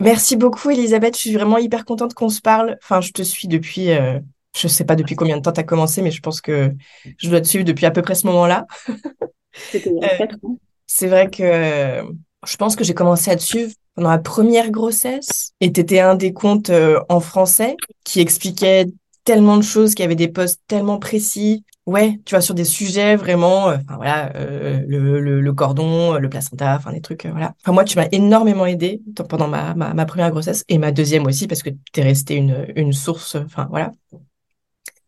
[0.00, 1.14] Merci beaucoup, Elisabeth.
[1.16, 2.78] Je suis vraiment hyper contente qu'on se parle.
[2.82, 4.20] Enfin, je te suis depuis, euh,
[4.56, 6.72] je sais pas depuis combien de temps tu as commencé, mais je pense que
[7.18, 8.66] je dois te suivre depuis à peu près ce moment-là.
[9.52, 10.58] C'était il y a Euh, ans.
[10.86, 12.02] C'est vrai que euh,
[12.46, 16.00] je pense que j'ai commencé à te suivre pendant la première grossesse et tu étais
[16.00, 18.86] un des comptes euh, en français qui expliquait
[19.24, 21.64] tellement de choses, qui avait des posts tellement précis.
[21.88, 26.92] Ouais, tu vois, sur des sujets vraiment, euh, voilà, euh, le, cordon, le placenta, enfin
[26.92, 27.54] des trucs, euh, voilà.
[27.62, 31.46] Enfin moi, tu m'as énormément aidé pendant ma, ma, première grossesse et ma deuxième aussi
[31.46, 33.92] parce que t'es resté une, une source, enfin voilà.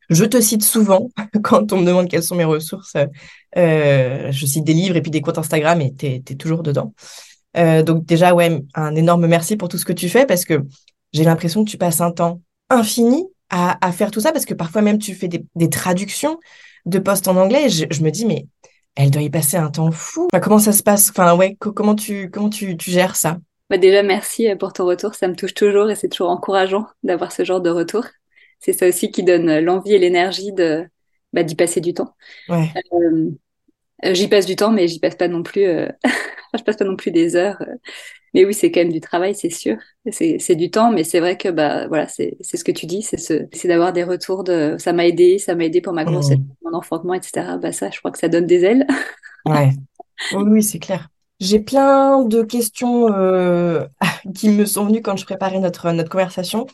[0.09, 1.11] Je te cite souvent
[1.43, 2.97] quand on me demande quelles sont mes ressources.
[3.59, 6.95] Euh, je cite des livres et puis des comptes Instagram et t'es, t'es toujours dedans.
[7.59, 10.63] Euh, donc déjà, ouais, un énorme merci pour tout ce que tu fais parce que
[11.13, 12.41] j'ai l'impression que tu passes un temps
[12.71, 16.39] infini à, à faire tout ça parce que parfois même tu fais des, des traductions
[16.87, 18.47] de postes en anglais et je, je me dis mais
[18.97, 20.29] elle doit y passer un temps fou.
[20.33, 21.11] Enfin, comment ça se passe?
[21.11, 23.39] Enfin ouais, co- comment tu comment tu, tu gères ça?
[23.69, 25.15] Bah déjà, merci euh, pour ton retour.
[25.15, 28.05] Ça me touche toujours et c'est toujours encourageant d'avoir ce genre de retour.
[28.59, 30.87] C'est ça aussi qui donne euh, l'envie et l'énergie de
[31.33, 32.15] bah, d'y passer du temps.
[32.49, 32.79] Ouais.
[32.95, 33.31] Euh,
[34.05, 35.65] euh, j'y passe du temps, mais j'y passe pas non plus.
[35.67, 35.89] euh,
[36.59, 37.63] je passe pas non plus des heures.
[38.35, 39.77] Mais oui, c'est quand même du travail, c'est sûr.
[40.11, 43.03] C'est du temps, mais c'est vrai que bah voilà, c'est c'est ce que tu dis,
[43.03, 44.77] c'est ce, c'est d'avoir des retours de.
[44.79, 46.45] Ça m'a aidé, ça m'a aidé pour ma grossesse, Mmh.
[46.65, 47.59] mon enfantement, etc.
[47.61, 48.87] Bah ça, je crois que ça donne des ailes.
[49.47, 49.71] Ouais.
[50.33, 51.09] Oui, oui, c'est clair.
[51.41, 53.87] J'ai plein de questions euh,
[54.35, 56.67] qui me sont venues quand je préparais notre, notre conversation.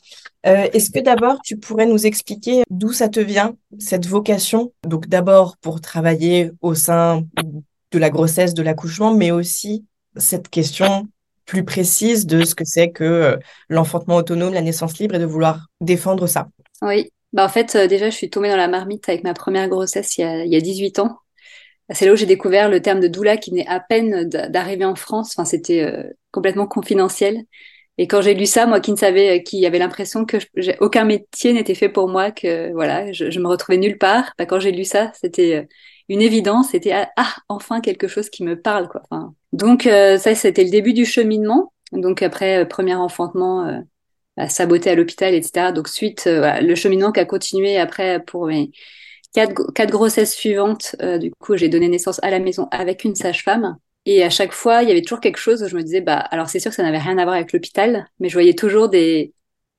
[0.46, 4.72] Euh, est-ce que d'abord tu pourrais nous expliquer d'où ça te vient, cette vocation?
[4.84, 7.22] Donc d'abord pour travailler au sein
[7.92, 9.84] de la grossesse, de l'accouchement, mais aussi
[10.16, 11.06] cette question
[11.46, 13.36] plus précise de ce que c'est que euh,
[13.68, 16.48] l'enfantement autonome, la naissance libre et de vouloir défendre ça.
[16.82, 19.68] Oui, bah en fait, euh, déjà, je suis tombée dans la marmite avec ma première
[19.68, 21.18] grossesse il y a, il y a 18 ans.
[21.90, 24.96] C'est là où j'ai découvert le terme de doula qui venait à peine d'arriver en
[24.96, 25.34] France.
[25.36, 26.02] Enfin, c'était euh,
[26.32, 27.44] complètement confidentiel.
[27.98, 30.36] Et quand j'ai lu ça, moi qui ne savais, qui avait l'impression que
[30.80, 34.32] aucun métier n'était fait pour moi, que voilà, je, je me retrouvais nulle part.
[34.36, 35.68] Bah, quand j'ai lu ça, c'était
[36.08, 36.70] une évidence.
[36.70, 39.02] C'était ah, ah, enfin quelque chose qui me parle, quoi.
[39.52, 41.72] Donc euh, ça, c'était le début du cheminement.
[41.92, 43.66] Donc après, euh, premier enfantement.
[43.66, 43.80] euh,
[44.36, 45.72] à saboter à l'hôpital, etc.
[45.72, 48.70] Donc suite, euh, le cheminement qui a continué après pour mes
[49.34, 50.96] quatre, quatre grossesses suivantes.
[51.02, 53.76] euh, du coup, j'ai donné naissance à la maison avec une sage-femme.
[54.06, 56.16] Et à chaque fois, il y avait toujours quelque chose où je me disais, bah,
[56.18, 58.88] alors c'est sûr que ça n'avait rien à voir avec l'hôpital, mais je voyais toujours
[58.88, 59.32] des,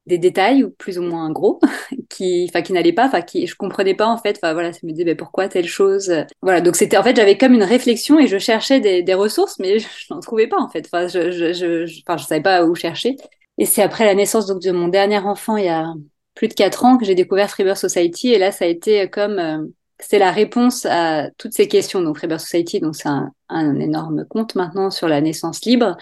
[0.07, 1.59] des détails, ou plus ou moins gros,
[2.09, 4.79] qui, enfin, qui n'allaient pas, enfin, qui, je comprenais pas, en fait, enfin, voilà, ça
[4.83, 6.11] me disait, bah, pourquoi telle chose?
[6.41, 6.61] Voilà.
[6.61, 9.79] Donc c'était, en fait, j'avais comme une réflexion et je cherchais des, des ressources, mais
[9.79, 10.87] je, n'en trouvais pas, en fait.
[10.91, 13.15] Enfin, je, je, je, enfin, je savais pas où chercher.
[13.57, 15.93] Et c'est après la naissance donc de mon dernier enfant il y a
[16.35, 19.39] plus de quatre ans que j'ai découvert Freebird Society et là ça a été comme
[19.39, 19.65] euh,
[19.99, 22.01] c'est la réponse à toutes ces questions.
[22.01, 25.97] Donc Freebird Society donc c'est un, un énorme compte maintenant sur la naissance libre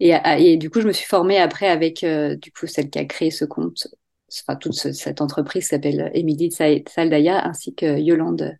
[0.00, 2.98] et, et du coup je me suis formée après avec euh, du coup celle qui
[2.98, 3.88] a créé ce compte,
[4.46, 6.10] enfin toute ce- cette entreprise s'appelle
[6.50, 8.56] Sa- Saldaya ainsi que Yolande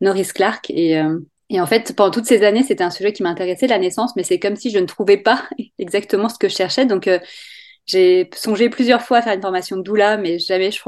[0.00, 1.18] Norris Clark et euh,
[1.50, 4.22] et en fait, pendant toutes ces années, c'était un sujet qui m'intéressait, la naissance, mais
[4.22, 5.48] c'est comme si je ne trouvais pas
[5.78, 6.84] exactement ce que je cherchais.
[6.84, 7.18] Donc, euh,
[7.86, 10.80] j'ai songé plusieurs fois à faire une formation de doula, mais jamais je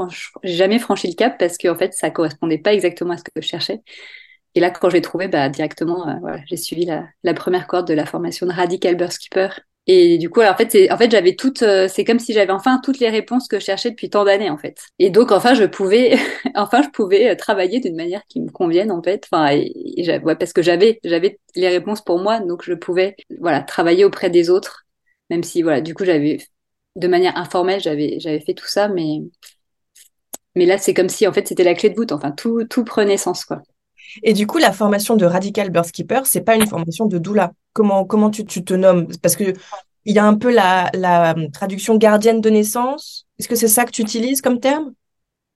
[0.43, 3.47] jamais franchi le cap parce qu'en fait, ça correspondait pas exactement à ce que je
[3.47, 3.81] cherchais.
[4.55, 7.93] Et là, quand j'ai trouvé, bah, directement, euh, voilà, j'ai suivi la, première cohorte de
[7.93, 11.09] la formation de Radical Birth Keeper Et du coup, alors, en fait, c'est, en fait,
[11.09, 14.09] j'avais toutes, euh, c'est comme si j'avais enfin toutes les réponses que je cherchais depuis
[14.11, 14.77] tant d'années, en fait.
[14.99, 16.17] Et donc, enfin, je pouvais,
[16.55, 19.27] enfin, je pouvais euh, travailler d'une manière qui me convienne, en fait.
[19.31, 23.15] Enfin, et, et ouais, parce que j'avais, j'avais les réponses pour moi, donc je pouvais,
[23.39, 24.85] voilà, travailler auprès des autres,
[25.31, 26.37] même si, voilà, du coup, j'avais,
[26.95, 29.21] de manière informelle, j'avais, j'avais fait tout ça, mais,
[30.55, 32.11] mais là, c'est comme si, en fait, c'était la clé de voûte.
[32.13, 33.61] Enfin, tout, tout prenait sens, quoi.
[34.23, 37.51] Et du coup, la formation de Radical Birth Keeper, c'est pas une formation de doula.
[37.73, 39.07] Comment, comment tu, tu te nommes?
[39.21, 39.53] Parce que
[40.05, 43.27] il y a un peu la, la traduction gardienne de naissance.
[43.39, 44.93] Est-ce que c'est ça que tu utilises comme terme?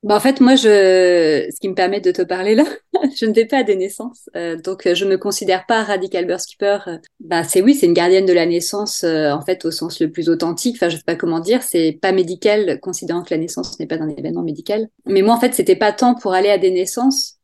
[0.03, 2.63] Bah en fait, moi, je, ce qui me permet de te parler là,
[3.19, 6.45] je ne vais pas à des naissances, euh, donc je me considère pas radical birth
[6.45, 6.87] keeper.
[6.87, 9.99] Euh, bah c'est oui, c'est une gardienne de la naissance euh, en fait au sens
[9.99, 10.75] le plus authentique.
[10.75, 13.95] Enfin, je sais pas comment dire, c'est pas médical, considérant que la naissance n'est pas
[13.95, 14.89] un événement médical.
[15.07, 17.37] Mais moi, en fait, c'était pas tant pour aller à des naissances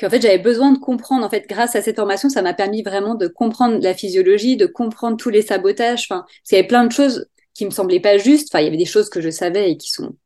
[0.00, 1.24] qu'en fait j'avais besoin de comprendre.
[1.24, 4.66] En fait, grâce à cette formation, ça m'a permis vraiment de comprendre la physiologie, de
[4.66, 6.06] comprendre tous les sabotages.
[6.10, 8.48] Enfin, il y avait plein de choses qui me semblaient pas justes.
[8.50, 10.16] Enfin, il y avait des choses que je savais et qui sont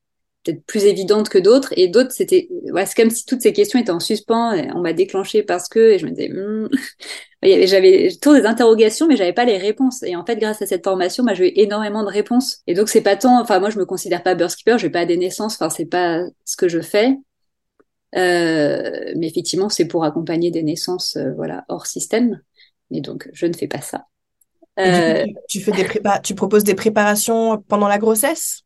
[0.44, 3.78] peut-être plus évidentes que d'autres et d'autres c'était ouais, c'est comme si toutes ces questions
[3.78, 6.68] étaient en suspens on m'a déclenché parce que et je me disais hmm.
[7.66, 10.84] j'avais toujours des interrogations mais j'avais pas les réponses et en fait grâce à cette
[10.84, 13.78] formation moi j'ai eu énormément de réponses et donc c'est pas tant enfin moi je
[13.78, 16.56] me considère pas birth keeper je vais pas à des naissances enfin c'est pas ce
[16.56, 17.16] que je fais
[18.14, 22.40] mais effectivement c'est pour accompagner des naissances euh, voilà hors système
[22.90, 24.06] mais donc je ne fais pas ça
[24.78, 25.24] euh...
[25.24, 28.64] tu, tu fais des prépa tu proposes des préparations pendant la grossesse?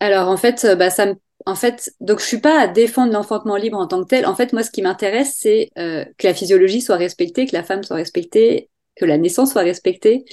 [0.00, 1.14] Alors en fait, euh, bah, ça me...
[1.46, 4.26] en fait, donc je suis pas à défendre l'enfantement libre en tant que tel.
[4.26, 7.62] En fait, moi, ce qui m'intéresse, c'est euh, que la physiologie soit respectée, que la
[7.62, 10.24] femme soit respectée, que la naissance soit respectée,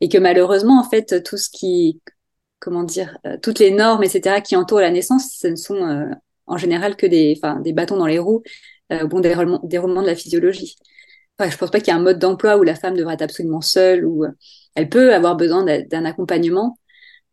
[0.00, 2.00] et que malheureusement, en fait, tout ce qui,
[2.60, 6.10] comment dire, euh, toutes les normes, etc., qui entourent la naissance, ce ne sont
[6.48, 8.42] en général que des, des bâtons dans les roues
[8.90, 10.76] au bon déroulement, déroulement de la physiologie.
[11.38, 13.22] Enfin, je pense pas qu'il y ait un mode d'emploi où la femme devrait être
[13.22, 14.24] absolument seule, ou
[14.74, 16.76] elle peut avoir besoin d'un accompagnement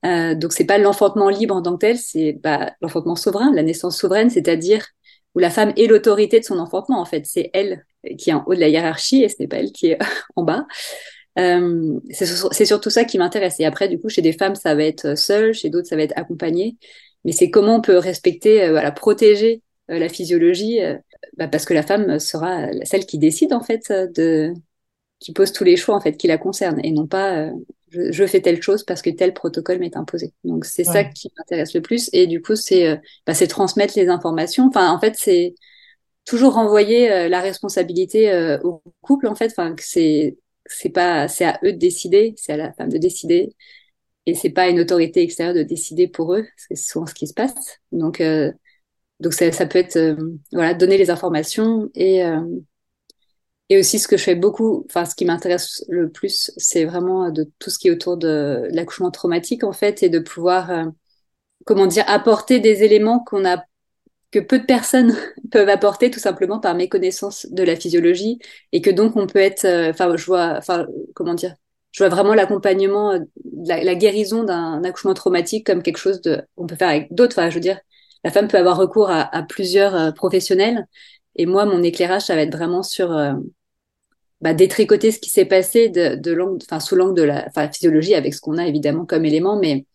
[0.05, 3.63] euh, donc c'est pas l'enfantement libre en tant que tel, c'est bah, l'enfantement souverain, la
[3.63, 4.85] naissance souveraine, c'est-à-dire
[5.33, 7.01] où la femme est l'autorité de son enfantement.
[7.01, 7.85] En fait, c'est elle
[8.17, 9.99] qui est en haut de la hiérarchie et ce n'est pas elle qui est
[10.35, 10.67] en bas.
[11.37, 13.59] Euh, c'est surtout ça qui m'intéresse.
[13.59, 16.03] Et après, du coup, chez des femmes, ça va être seul, chez d'autres, ça va
[16.03, 16.77] être accompagné.
[17.25, 19.61] Mais c'est comment on peut respecter, euh, voilà, protéger
[19.91, 20.95] euh, la physiologie, euh,
[21.37, 24.53] bah, parce que la femme sera celle qui décide en fait de,
[25.19, 27.51] qui pose tous les choix en fait qui la concernent et non pas
[28.11, 30.33] je, fais telle chose parce que tel protocole m'est imposé.
[30.43, 32.09] Donc c'est ça qui m'intéresse le plus.
[32.13, 34.67] Et du coup, c'est euh, bah, transmettre les informations.
[34.67, 35.55] Enfin, en fait, c'est
[36.25, 39.27] toujours renvoyer euh, la responsabilité euh, au couple.
[39.27, 40.37] En fait, enfin, c'est
[40.67, 43.55] c'est pas c'est à eux de décider, c'est à la femme de décider.
[44.25, 46.45] Et c'est pas une autorité extérieure de décider pour eux.
[46.57, 47.79] C'est souvent ce qui se passe.
[47.91, 48.21] Donc
[49.21, 50.17] donc ça, ça peut être
[50.51, 52.23] voilà donner les informations et
[53.69, 57.31] et aussi, ce que je fais beaucoup, enfin, ce qui m'intéresse le plus, c'est vraiment
[57.31, 60.85] de tout ce qui est autour de, l'accouchement traumatique, en fait, et de pouvoir, euh,
[61.65, 63.63] comment dire, apporter des éléments qu'on a,
[64.31, 65.15] que peu de personnes
[65.51, 68.39] peuvent apporter tout simplement par méconnaissance de la physiologie,
[68.71, 71.55] et que donc on peut être, euh, enfin, je vois, enfin, comment dire,
[71.95, 73.19] je vois vraiment l'accompagnement, euh,
[73.65, 77.39] la, la, guérison d'un accouchement traumatique comme quelque chose de, on peut faire avec d'autres.
[77.39, 77.79] Enfin, je veux dire,
[78.25, 80.85] la femme peut avoir recours à, plusieurs professionnels
[81.37, 83.33] et moi, mon éclairage, ça va être vraiment sur euh,
[84.41, 88.33] bah, détricoter ce qui s'est passé de, de enfin, sous l'angle de la physiologie, avec
[88.33, 89.85] ce qu'on a évidemment comme élément, mais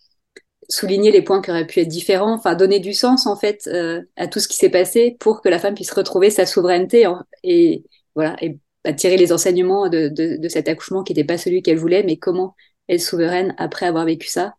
[0.71, 4.01] souligner les points qui auraient pu être différents, enfin donner du sens en fait euh,
[4.17, 7.07] à tout ce qui s'est passé pour que la femme puisse retrouver sa souveraineté
[7.43, 8.37] et voilà
[8.85, 12.03] bah, tirer les enseignements de, de, de cet accouchement qui n'était pas celui qu'elle voulait,
[12.03, 12.55] mais comment
[12.89, 14.55] elle souveraine après avoir vécu ça.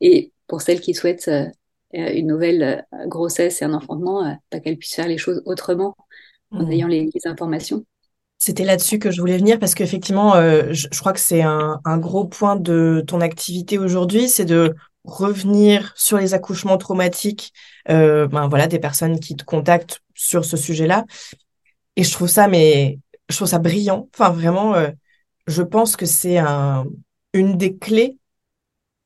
[0.00, 1.46] Et pour celles qui souhaitent euh,
[1.94, 5.42] euh, une nouvelle euh, grossesse et un enfantement, euh, pas qu'elle puisse faire les choses
[5.46, 5.96] autrement
[6.50, 6.72] en mmh.
[6.72, 7.84] ayant les, informations.
[8.36, 12.54] C'était là-dessus que je voulais venir parce qu'effectivement, je, crois que c'est un, gros point
[12.54, 17.52] de ton activité aujourd'hui, c'est de revenir sur les accouchements traumatiques,
[17.88, 21.04] ben voilà, des personnes qui te contactent sur ce sujet-là.
[21.96, 24.08] Et je trouve ça, mais je trouve ça brillant.
[24.14, 24.74] Enfin, vraiment,
[25.46, 26.86] je pense que c'est un,
[27.32, 28.18] une des clés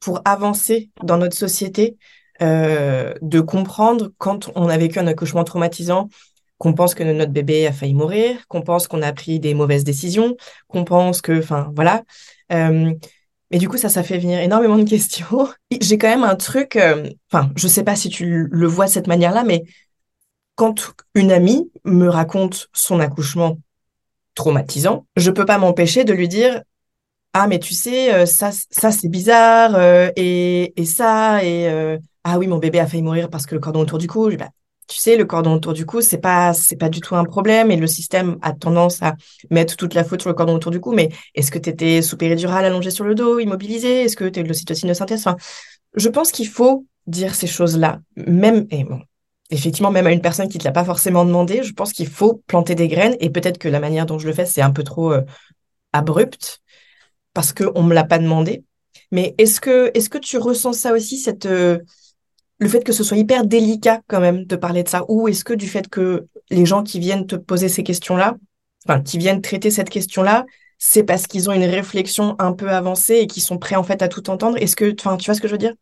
[0.00, 1.96] pour avancer dans notre société,
[2.42, 6.08] euh, de comprendre quand on a vécu un accouchement traumatisant,
[6.58, 9.84] qu'on pense que notre bébé a failli mourir, qu'on pense qu'on a pris des mauvaises
[9.84, 10.36] décisions,
[10.66, 12.02] qu'on pense que, enfin, voilà.
[12.52, 12.92] Euh,
[13.50, 15.48] mais du coup, ça, ça fait venir énormément de questions.
[15.80, 18.90] J'ai quand même un truc, euh, enfin, je sais pas si tu le vois de
[18.90, 19.62] cette manière-là, mais
[20.56, 23.58] quand une amie me raconte son accouchement
[24.34, 26.62] traumatisant, je peux pas m'empêcher de lui dire
[27.34, 29.78] ah mais tu sais ça ça c'est bizarre
[30.16, 33.80] et, et ça et ah oui, mon bébé a failli mourir parce que le cordon
[33.80, 34.48] autour du cou, bah,
[34.88, 37.70] tu sais, le cordon autour du cou, c'est pas, c'est pas du tout un problème
[37.70, 39.14] et le système a tendance à
[39.50, 40.92] mettre toute la faute sur le cordon autour du cou.
[40.92, 44.40] Mais est-ce que tu étais sous péridurale allongé sur le dos, immobilisé Est-ce que tu
[44.40, 45.20] eu de l'ocytocine de synthèse?
[45.20, 45.36] Enfin,
[45.94, 48.00] Je pense qu'il faut dire ces choses-là.
[48.16, 49.00] Même, et bon,
[49.52, 52.08] effectivement, même à une personne qui ne te l'a pas forcément demandé, je pense qu'il
[52.08, 54.70] faut planter des graines et peut-être que la manière dont je le fais, c'est un
[54.70, 55.22] peu trop euh,
[55.92, 56.60] abrupt
[57.34, 58.64] parce qu'on ne me l'a pas demandé.
[59.10, 61.78] Mais est-ce que, est-ce que tu ressens ça aussi, cette, euh,
[62.58, 65.04] le fait que ce soit hyper délicat quand même de parler de ça?
[65.08, 68.36] Ou est-ce que du fait que les gens qui viennent te poser ces questions-là,
[68.86, 70.46] enfin, qui viennent traiter cette question-là,
[70.78, 74.00] c'est parce qu'ils ont une réflexion un peu avancée et qu'ils sont prêts en fait
[74.02, 74.56] à tout entendre?
[74.56, 75.74] Est-ce que, enfin, tu vois ce que je veux dire?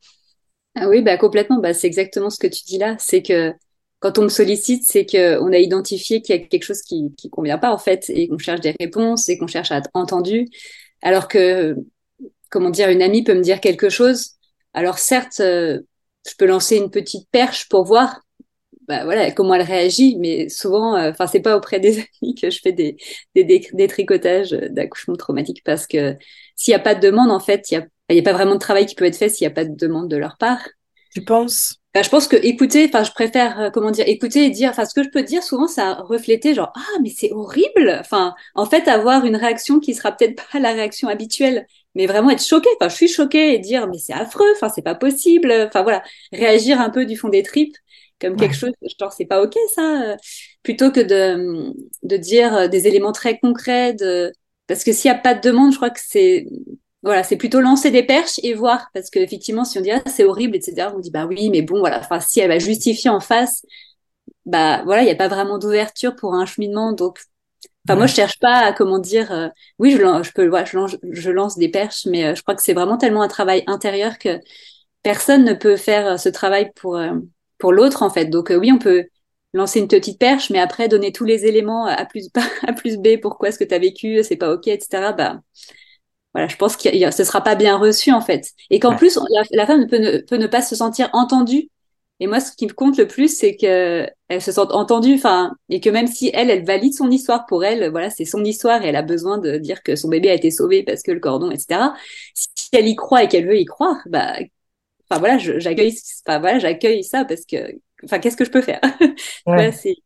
[0.76, 1.58] Ah oui, bah complètement.
[1.58, 2.96] Bah, c'est exactement ce que tu dis là.
[2.98, 3.52] C'est que
[3.98, 7.30] quand on me sollicite, c'est qu'on a identifié qu'il y a quelque chose qui qui
[7.30, 10.48] convient pas en fait, et qu'on cherche des réponses, et qu'on cherche à être entendu.
[11.02, 11.76] Alors que,
[12.50, 14.32] comment dire, une amie peut me dire quelque chose.
[14.74, 15.80] Alors certes, euh,
[16.28, 18.20] je peux lancer une petite perche pour voir,
[18.88, 22.50] bah voilà, comment elle réagit, mais souvent, euh, enfin, c'est pas auprès des amis que
[22.50, 22.96] je fais des
[23.34, 26.16] des, des, tricotages d'accouchement traumatique parce que
[26.56, 28.32] s'il y a pas de demande, en fait, il y a il n'y a pas
[28.32, 30.36] vraiment de travail qui peut être fait s'il n'y a pas de demande de leur
[30.36, 30.60] part.
[31.12, 31.80] Tu penses?
[31.94, 34.94] Je pense que écouter, enfin, je préfère, euh, comment dire, écouter et dire, enfin, ce
[34.94, 37.96] que je peux dire souvent, ça refléter genre, ah, mais c'est horrible.
[37.98, 42.30] Enfin, en fait, avoir une réaction qui sera peut-être pas la réaction habituelle, mais vraiment
[42.30, 42.68] être choqué.
[42.78, 44.46] Enfin, je suis choquée et dire, mais c'est affreux.
[44.54, 45.52] Enfin, c'est pas possible.
[45.66, 46.02] Enfin, voilà,
[46.32, 47.76] réagir un peu du fond des tripes
[48.20, 50.16] comme quelque chose, genre, c'est pas ok, ça.
[50.62, 54.30] Plutôt que de, de dire des éléments très concrets de,
[54.66, 56.46] parce que s'il n'y a pas de demande, je crois que c'est
[57.02, 60.25] voilà, c'est plutôt lancer des perches et voir, parce qu'effectivement, si on dit ah, c'est
[60.25, 63.21] horrible, etc., on dit bah oui, mais bon, voilà, enfin, si elle va justifier en
[63.21, 63.64] face,
[64.47, 67.21] bah voilà, il n'y a pas vraiment d'ouverture pour un cheminement, donc,
[67.88, 70.97] enfin, moi, je cherche pas à comment dire, euh, oui, je, je peux, je, lance,
[71.11, 74.19] je lance des perches, mais euh, je crois que c'est vraiment tellement un travail intérieur
[74.19, 74.38] que
[75.02, 77.00] personne ne peut faire euh, ce travail pour
[77.59, 78.26] pour l'autre en fait.
[78.26, 79.04] Donc oui, on peut
[79.54, 82.28] lancer une petite perche, mais après donner tous les éléments à plus
[82.66, 85.12] à plus B, pourquoi est-ce que tu as vécu, c'est pas ok, etc.
[85.12, 85.40] Bah
[86.34, 89.18] voilà, je pense que ce sera pas bien reçu en fait, et qu'en plus
[89.52, 91.68] la, femme peut ne, peut ne pas se sentir entendue.
[92.22, 95.52] Et moi, ce qui me compte le plus, c'est que elle se sente entendue, enfin,
[95.70, 98.84] et que même si elle, elle valide son histoire pour elle, voilà, c'est son histoire
[98.84, 101.20] et elle a besoin de dire que son bébé a été sauvé parce que le
[101.20, 101.94] cordon, etc.
[102.34, 104.34] Si elle y croit et qu'elle veut y croire, bah,
[105.08, 105.96] enfin voilà, j'accueille,
[106.26, 107.56] enfin voilà, j'accueille ça parce que,
[108.04, 108.80] enfin, qu'est-ce que je peux faire?
[109.46, 109.72] Ouais.
[109.72, 109.96] c'est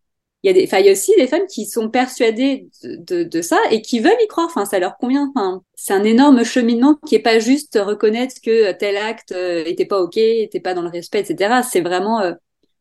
[0.44, 3.22] il y a des, enfin, il y a aussi des femmes qui sont persuadées de,
[3.22, 4.46] de, ça et qui veulent y croire.
[4.46, 5.32] Enfin, ça leur convient.
[5.34, 9.86] Enfin, c'est un énorme cheminement qui est pas juste reconnaître que tel acte euh, était
[9.86, 11.62] pas ok, était pas dans le respect, etc.
[11.62, 12.34] C'est vraiment euh,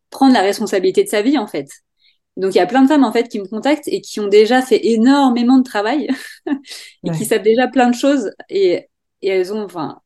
[0.09, 1.69] prendre la responsabilité de sa vie, en fait.
[2.35, 4.27] Donc, il y a plein de femmes, en fait, qui me contactent et qui ont
[4.27, 6.09] déjà fait énormément de travail
[7.05, 8.89] et qui savent déjà plein de choses et,
[9.21, 10.01] et elles ont, enfin,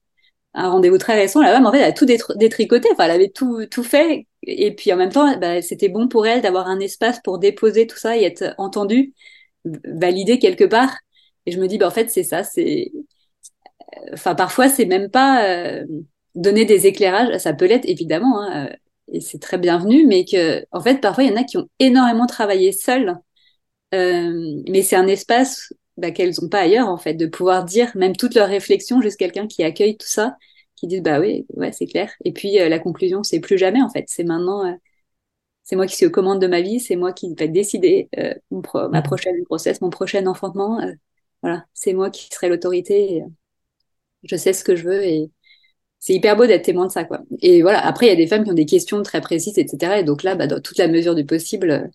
[0.57, 2.89] un rendez-vous très récent, la femme, en fait, elle a tout détricoté.
[2.91, 4.27] Enfin, elle avait tout, tout fait.
[4.43, 7.87] Et puis, en même temps, bah, c'était bon pour elle d'avoir un espace pour déposer
[7.87, 9.13] tout ça et être entendue,
[9.65, 10.97] validée quelque part.
[11.45, 12.91] Et je me dis, bah, en fait, c'est ça, c'est,
[14.13, 15.85] enfin, parfois, c'est même pas euh,
[16.35, 17.37] donner des éclairages.
[17.39, 18.75] Ça peut l'être, évidemment, hein, euh,
[19.13, 21.69] et c'est très bienvenu, mais que, en fait, parfois, il y en a qui ont
[21.79, 23.15] énormément travaillé seuls.
[23.93, 27.91] Euh, mais c'est un espace bah, qu'elles n'ont pas ailleurs, en fait, de pouvoir dire
[27.95, 30.37] même toutes leurs réflexions, juste quelqu'un qui accueille tout ça,
[30.75, 32.11] qui dit bah oui, ouais, c'est clair.
[32.23, 34.05] Et puis euh, la conclusion, c'est plus jamais, en fait.
[34.07, 34.73] C'est maintenant, euh,
[35.63, 38.33] c'est moi qui suis aux commandes de ma vie, c'est moi qui vais décider euh,
[38.51, 39.03] ma mmh.
[39.03, 40.79] prochaine grossesse, mon prochain enfantement.
[41.41, 43.23] voilà, c'est moi qui serai l'autorité.
[44.23, 45.31] je sais ce que je veux et
[45.99, 47.21] c'est hyper beau d'être témoin de ça, quoi.
[47.41, 49.99] Et voilà, après, il y a des femmes qui ont des questions très précises, etc.
[49.99, 51.91] Et donc là, bah, dans toute la mesure du possible,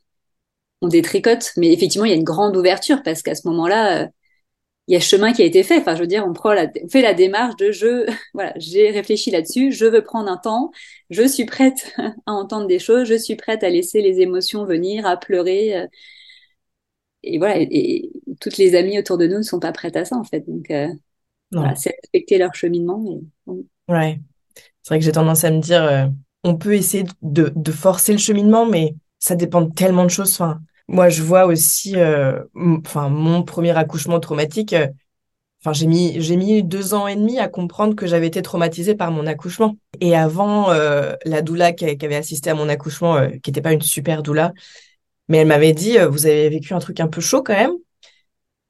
[0.82, 4.06] on détricote, mais effectivement, il y a une grande ouverture parce qu'à ce moment-là, euh,
[4.88, 5.78] il y a chemin qui a été fait.
[5.78, 8.90] Enfin, je veux dire, on prend la, on fait la démarche de je, voilà, j'ai
[8.90, 10.72] réfléchi là-dessus, je veux prendre un temps,
[11.08, 11.94] je suis prête
[12.26, 15.76] à entendre des choses, je suis prête à laisser les émotions venir, à pleurer.
[15.78, 15.86] Euh,
[17.22, 18.10] et voilà, et,
[18.40, 20.40] toutes les amies autour de nous ne sont pas prêtes à ça, en fait.
[20.48, 20.88] Donc, euh,
[21.52, 23.20] voilà, c'est respecter leur cheminement.
[23.46, 24.18] Ouais.
[24.82, 26.10] C'est vrai que j'ai tendance à me dire,
[26.42, 30.32] on peut essayer de, de forcer le cheminement, mais ça dépend de tellement de choses.
[30.32, 30.60] Enfin,
[30.92, 32.44] moi, je vois aussi, euh,
[32.84, 34.74] enfin, mon premier accouchement traumatique.
[34.74, 34.88] Euh,
[35.60, 38.94] enfin, j'ai mis, j'ai mis deux ans et demi à comprendre que j'avais été traumatisée
[38.94, 39.76] par mon accouchement.
[40.00, 43.80] Et avant, euh, la doula qui, avait assisté à mon accouchement, qui n'était pas une
[43.80, 44.52] super doula,
[45.28, 47.72] mais elle m'avait dit, vous avez vécu un truc un peu chaud quand même.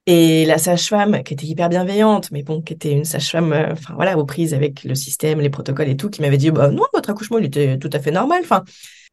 [0.07, 4.19] Et la sage-femme, qui était hyper bienveillante, mais bon, qui était une sage-femme, enfin voilà,
[4.19, 7.11] aux prises avec le système, les protocoles et tout, qui m'avait dit, bah non, votre
[7.11, 8.41] accouchement, il était tout à fait normal.
[8.43, 8.65] Enfin,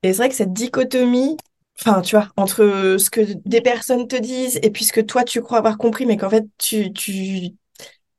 [0.04, 1.38] et c'est vrai que cette dichotomie
[1.80, 5.24] enfin, tu vois, entre ce que des personnes te disent et puis ce que toi
[5.24, 7.50] tu crois avoir compris, mais qu'en fait tu, tu,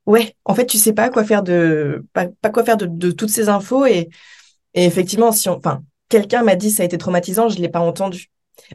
[0.07, 3.49] ouais, en fait tu sais pas quoi faire de, pas, quoi faire de, toutes ces
[3.49, 4.09] infos et,
[4.75, 7.81] et effectivement, si on, enfin, quelqu'un m'a dit ça a été traumatisant, je l'ai pas
[7.81, 8.29] entendu.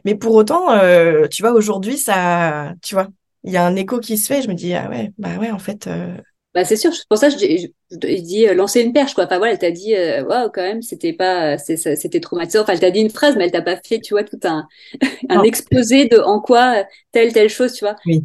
[0.04, 3.08] Mais pour autant, euh, tu vois, aujourd'hui, ça, tu vois,
[3.44, 4.42] il y a un écho qui se fait.
[4.42, 5.86] Je me dis ah ouais, bah ouais, en fait.
[5.86, 6.16] euh,
[6.56, 9.26] Bah, c'est sûr, pour ça je, je, je dis euh, lancer une perche, quoi.
[9.26, 12.62] Enfin, voilà, elle t'a dit, euh, waouh, quand même, c'était pas, c'était traumatisant.
[12.62, 14.66] Enfin, elle t'a dit une phrase, mais elle t'a pas fait, tu vois, tout un,
[15.28, 17.96] un exposé de en quoi euh, telle, telle chose, tu vois.
[18.06, 18.24] Oui.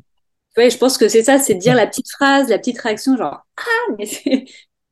[0.57, 3.17] Ouais, je pense que c'est ça, c'est de dire la petite phrase, la petite réaction,
[3.17, 4.45] genre, ah, mais c'est,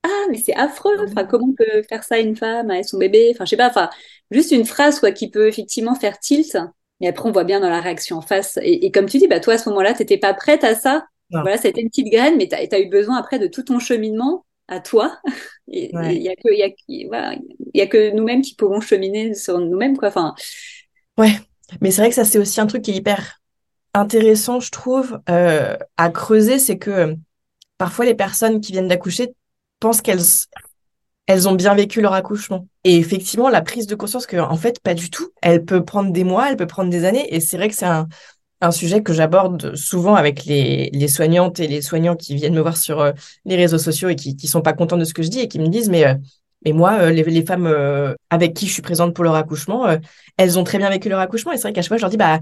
[0.03, 0.97] ah, mais c'est affreux.
[1.07, 3.31] Enfin, comment on peut faire ça à une femme, à son bébé?
[3.33, 3.89] Enfin, je sais pas, enfin,
[4.31, 6.57] juste une phrase, quoi, qui peut effectivement faire tilt.
[7.01, 8.57] Et après, on voit bien dans la réaction en face.
[8.61, 11.05] Et, et comme tu dis, bah, toi, à ce moment-là, t'étais pas prête à ça.
[11.31, 11.41] Non.
[11.41, 14.45] Voilà, été une petite graine, mais tu as, eu besoin après de tout ton cheminement
[14.67, 15.17] à toi.
[15.71, 16.15] Ouais.
[16.15, 18.81] il y a que, il y a, voilà, il y a que nous-mêmes qui pouvons
[18.81, 20.07] cheminer sur nous-mêmes, quoi.
[20.07, 20.33] Enfin,
[21.15, 21.39] Ouais,
[21.79, 23.39] mais c'est vrai que ça, c'est aussi un truc qui est hyper
[23.93, 27.15] intéressant, je trouve, euh, à creuser, c'est que euh,
[27.77, 29.35] parfois les personnes qui viennent d'accoucher
[29.79, 30.23] pensent qu'elles
[31.27, 32.67] elles ont bien vécu leur accouchement.
[32.83, 35.29] Et effectivement, la prise de conscience que, en fait, pas du tout.
[35.43, 37.35] Elle peut prendre des mois, elle peut prendre des années.
[37.35, 38.07] Et c'est vrai que c'est un,
[38.61, 42.61] un sujet que j'aborde souvent avec les, les soignantes et les soignants qui viennent me
[42.61, 43.11] voir sur euh,
[43.45, 45.47] les réseaux sociaux et qui, qui sont pas contents de ce que je dis et
[45.47, 46.15] qui me disent, mais, euh,
[46.65, 47.67] mais moi, euh, les, les femmes
[48.29, 49.87] avec qui je suis présente pour leur accouchement,
[50.37, 51.51] elles ont très bien vécu leur accouchement.
[51.53, 52.39] Et c'est vrai qu'à chaque fois, je leur dis, bah,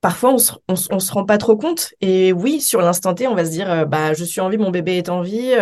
[0.00, 1.94] parfois, on se, on, se- on se rend pas trop compte.
[2.00, 4.70] Et oui, sur l'instant T, on va se dire, bah, je suis en vie, mon
[4.70, 5.54] bébé est en vie.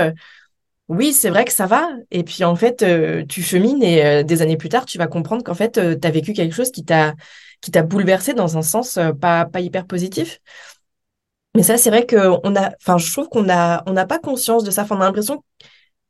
[0.89, 1.89] oui, c'est vrai que ça va.
[2.13, 2.85] Et puis, en fait,
[3.29, 6.33] tu chemines et des années plus tard, tu vas comprendre qu'en fait, tu as vécu
[6.33, 7.15] quelque chose qui t'a
[7.61, 10.41] qui t'a bouleversé dans un sens euh, pas, pas hyper positif.
[11.55, 14.19] Mais ça, c'est vrai que on a, enfin, je trouve qu'on a, on n'a pas
[14.19, 14.87] conscience de ça.
[14.91, 15.43] On a l'impression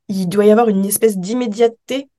[0.09, 2.09] qu'il doit y avoir une espèce d'immédiateté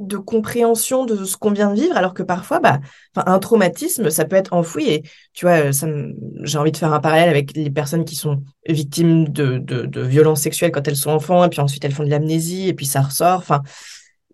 [0.00, 2.80] de compréhension de ce qu'on vient de vivre, alors que parfois, bah,
[3.16, 4.88] un traumatisme, ça peut être enfoui.
[4.90, 5.02] Et
[5.34, 6.14] tu vois, me-
[6.44, 10.02] j'ai envie de faire un parallèle avec les personnes qui sont victimes de, de, de
[10.02, 12.86] violences sexuelles quand elles sont enfants, et puis ensuite elles font de l'amnésie, et puis
[12.86, 13.38] ça ressort.
[13.38, 13.62] Enfin,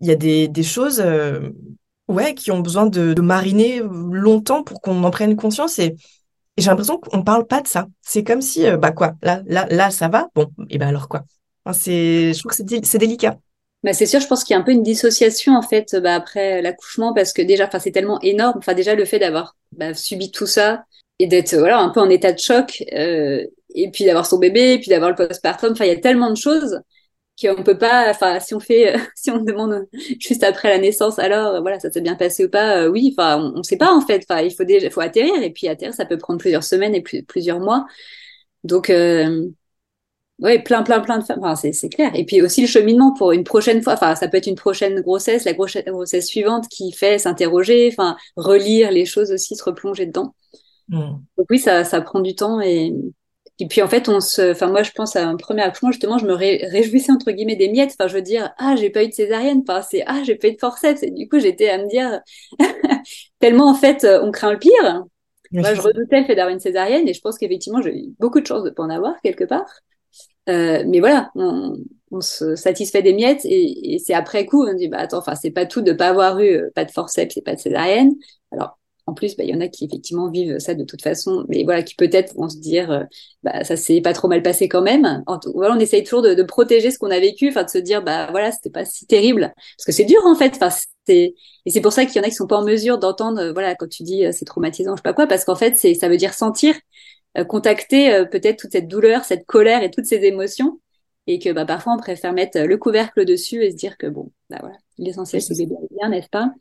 [0.01, 1.51] il y a des, des choses, euh,
[2.11, 5.79] ouais, qui ont besoin de, mariner longtemps pour qu'on en prenne conscience.
[5.79, 5.95] Et,
[6.57, 7.87] j'ai l'impression qu'on parle pas de ça.
[8.01, 10.27] C'est comme si, euh, bah quoi, là, là, là, ça va.
[10.35, 11.23] Bon, et ben alors quoi?
[11.73, 13.37] C'est, je trouve que c'est dé- délicat.
[13.83, 16.13] bah, c'est sûr, je pense qu'il y a un peu une dissociation, en fait, bah,
[16.15, 18.57] après l'accouchement, parce que déjà, enfin, c'est tellement énorme.
[18.57, 20.83] Enfin, déjà, le fait d'avoir bah, subi tout ça
[21.19, 24.73] et d'être, voilà, un peu en état de choc, euh, et puis d'avoir son bébé,
[24.73, 25.71] et puis d'avoir le postpartum.
[25.71, 26.81] Enfin, il y a tellement de choses
[27.47, 29.87] qu'on peut pas, enfin, si on fait, si on demande
[30.19, 33.15] juste après la naissance, alors, euh, voilà, ça s'est bien passé ou pas, euh, oui,
[33.17, 34.25] enfin, on, on sait pas, en fait.
[34.29, 37.01] Enfin, il faut déjà, faut atterrir, et puis atterrir, ça peut prendre plusieurs semaines et
[37.01, 37.85] plus, plusieurs mois.
[38.63, 39.47] Donc, euh,
[40.39, 42.11] ouais, plein, plein, plein de femmes, enfin, c'est, clair.
[42.15, 45.01] Et puis aussi le cheminement pour une prochaine fois, enfin, ça peut être une prochaine
[45.01, 50.05] grossesse, la grosse- grossesse suivante qui fait s'interroger, enfin, relire les choses aussi, se replonger
[50.05, 50.35] dedans.
[50.89, 51.13] Mm.
[51.37, 52.93] Donc oui, ça, ça prend du temps et,
[53.61, 56.17] et puis en fait, on se, enfin moi je pense à un premier accouchement justement,
[56.17, 57.91] je me ré- réjouissais entre guillemets des miettes.
[57.99, 60.47] Enfin, je veux dire, ah j'ai pas eu de césarienne, enfin c'est ah j'ai pas
[60.49, 61.03] eu de forceps.
[61.03, 62.21] Et du coup, j'étais à me dire
[63.39, 65.03] tellement en fait, euh, on craint le pire.
[65.61, 68.41] Moi, je redoutais le fait d'avoir une césarienne et je pense qu'effectivement, j'ai eu beaucoup
[68.41, 69.67] de chance de pas en avoir quelque part.
[70.49, 71.77] Euh, mais voilà, on,
[72.11, 75.35] on se satisfait des miettes et, et c'est après coup, on dit bah attends, enfin
[75.35, 78.13] c'est pas tout de pas avoir eu euh, pas de forceps et pas de césarienne.
[78.51, 81.45] Alors en plus, bah, il y en a qui effectivement vivent ça de toute façon,
[81.49, 83.03] mais voilà, qui peut-être vont se dire euh,
[83.43, 85.23] bah ça s'est pas trop mal passé quand même.
[85.27, 87.69] En tout- voilà, on essaye toujours de, de protéger ce qu'on a vécu, enfin de
[87.69, 89.53] se dire bah voilà, c'était pas si terrible.
[89.77, 90.53] Parce que c'est dur en fait.
[90.55, 90.69] Enfin
[91.07, 91.33] c'est
[91.65, 93.53] et c'est pour ça qu'il y en a qui sont pas en mesure d'entendre euh,
[93.53, 95.93] voilà quand tu dis euh, c'est traumatisant, je sais pas quoi, parce qu'en fait c'est
[95.95, 96.75] ça veut dire sentir
[97.37, 100.79] euh, contacter euh, peut-être toute cette douleur, cette colère et toutes ces émotions,
[101.27, 104.31] et que bah, parfois on préfère mettre le couvercle dessus et se dire que bon,
[104.49, 105.55] bah voilà, l'essentiel c'est
[105.91, 106.51] bien, n'est-ce pas?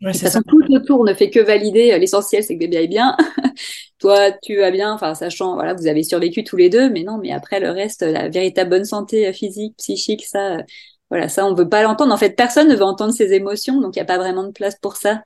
[0.00, 0.40] Ouais, De ça.
[0.46, 3.16] tout autour ne fait que valider euh, l'essentiel c'est que bébé aille bien.
[3.98, 7.18] Toi, tu vas bien, enfin sachant, voilà, vous avez survécu tous les deux, mais non,
[7.18, 10.62] mais après le reste, la véritable bonne santé euh, physique, psychique, ça, euh,
[11.10, 12.12] voilà, ça on veut pas l'entendre.
[12.14, 14.52] En fait, personne ne veut entendre ses émotions, donc il y a pas vraiment de
[14.52, 15.22] place pour ça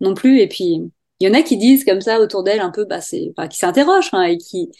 [0.00, 0.40] non plus.
[0.40, 0.80] Et puis
[1.20, 3.48] il y en a qui disent comme ça autour d'elle un peu, bah c'est, enfin,
[3.48, 4.70] qui s'interrogent hein, et qui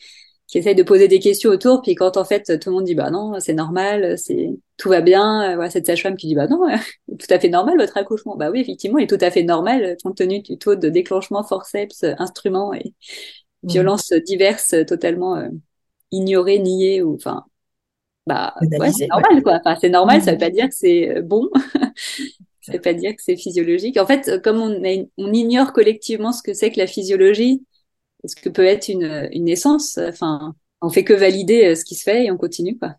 [0.49, 2.95] qui essayent de poser des questions autour, puis quand en fait tout le monde dit
[2.95, 6.47] bah non, c'est normal, c'est tout va bien, euh, voilà, cette sage-femme qui dit bah
[6.49, 6.61] non,
[7.19, 8.37] tout à fait normal votre accouchement.
[8.37, 11.43] Bah oui, effectivement, il est tout à fait normal compte tenu du taux de déclenchement
[11.45, 12.95] forceps, instruments et
[13.65, 13.73] Mm.
[13.73, 15.49] violences diverses totalement euh,
[16.13, 17.45] ignorées, niées ou enfin
[18.27, 19.23] bah ouais, c'est ouais.
[19.23, 19.55] normal quoi.
[19.65, 20.35] Enfin, c'est normal, ça Mhm.
[20.35, 21.49] veut pas dire que c'est euh, bon.
[22.61, 23.97] Ça veut pas dire que c'est physiologique.
[23.97, 27.65] En fait, comme on, a on ignore collectivement ce que c'est que la physiologie,
[28.25, 31.95] ce que peut être une, une naissance, enfin, on fait que valider euh, ce qui
[31.95, 32.97] se fait et on continue, quoi.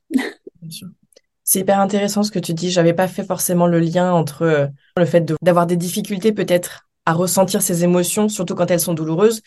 [1.43, 2.71] C'est hyper intéressant ce que tu dis.
[2.71, 7.13] J'avais pas fait forcément le lien entre euh, le fait d'avoir des difficultés peut-être à
[7.13, 9.41] ressentir ces émotions, surtout quand elles sont douloureuses,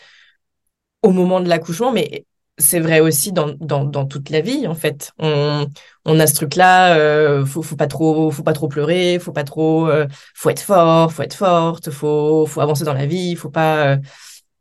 [1.03, 1.91] au moment de l'accouchement.
[1.91, 2.25] Mais
[2.57, 5.11] c'est vrai aussi dans, dans, toute la vie, en fait.
[5.19, 5.67] On,
[6.05, 9.43] on a ce truc-là, euh, faut, faut pas trop, faut pas trop pleurer, faut pas
[9.43, 13.49] trop, euh, faut être fort, faut être forte, faut, faut avancer dans la vie, faut
[13.51, 13.93] pas.
[13.93, 13.97] Euh,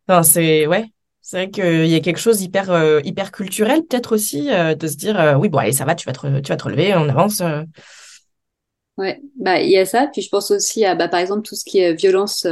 [0.09, 0.87] enfin, c'est ouais,
[1.31, 4.97] c'est vrai qu'il y a quelque chose hyper, euh, hyper culturel peut-être aussi de se
[4.97, 7.43] dire, oui bon allez ça va, tu vas te, tu vas te relever, on avance.
[8.99, 10.09] Ouais, bah il y a ça.
[10.13, 12.47] Puis je pense aussi à bah par exemple tout ce qui est violence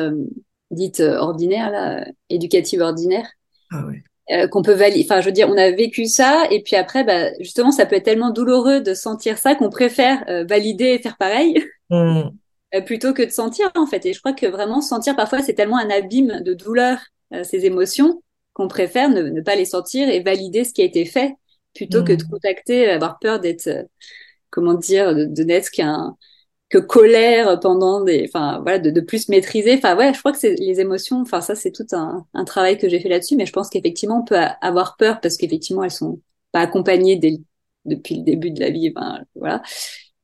[0.71, 3.27] dite ordinaire là, éducative ordinaire.
[3.71, 4.03] Ah ouais.
[4.31, 5.07] Euh, qu'on peut valider.
[5.09, 7.97] Enfin, je veux dire, on a vécu ça, et puis après, bah, justement, ça peut
[7.97, 12.29] être tellement douloureux de sentir ça qu'on préfère euh, valider et faire pareil mm.
[12.75, 14.05] euh, plutôt que de sentir, en fait.
[14.05, 16.99] Et je crois que vraiment sentir, parfois, c'est tellement un abîme de douleur,
[17.43, 18.23] ces émotions,
[18.59, 21.35] qu'on préfère ne, ne, pas les sentir et valider ce qui a été fait
[21.75, 22.29] plutôt que de mm.
[22.29, 23.71] contacter, avoir peur d'être,
[24.51, 26.17] comment dire, de, de n'être qu'un
[26.71, 29.75] que colère pendant des, enfin voilà, de, de plus maîtriser.
[29.75, 31.21] Enfin ouais, je crois que c'est les émotions.
[31.23, 34.21] Enfin ça c'est tout un, un, travail que j'ai fait là-dessus, mais je pense qu'effectivement
[34.21, 36.21] on peut avoir peur parce qu'effectivement elles sont
[36.53, 37.39] pas accompagnées dès,
[37.87, 38.93] depuis le début de la vie.
[38.95, 39.63] Enfin voilà,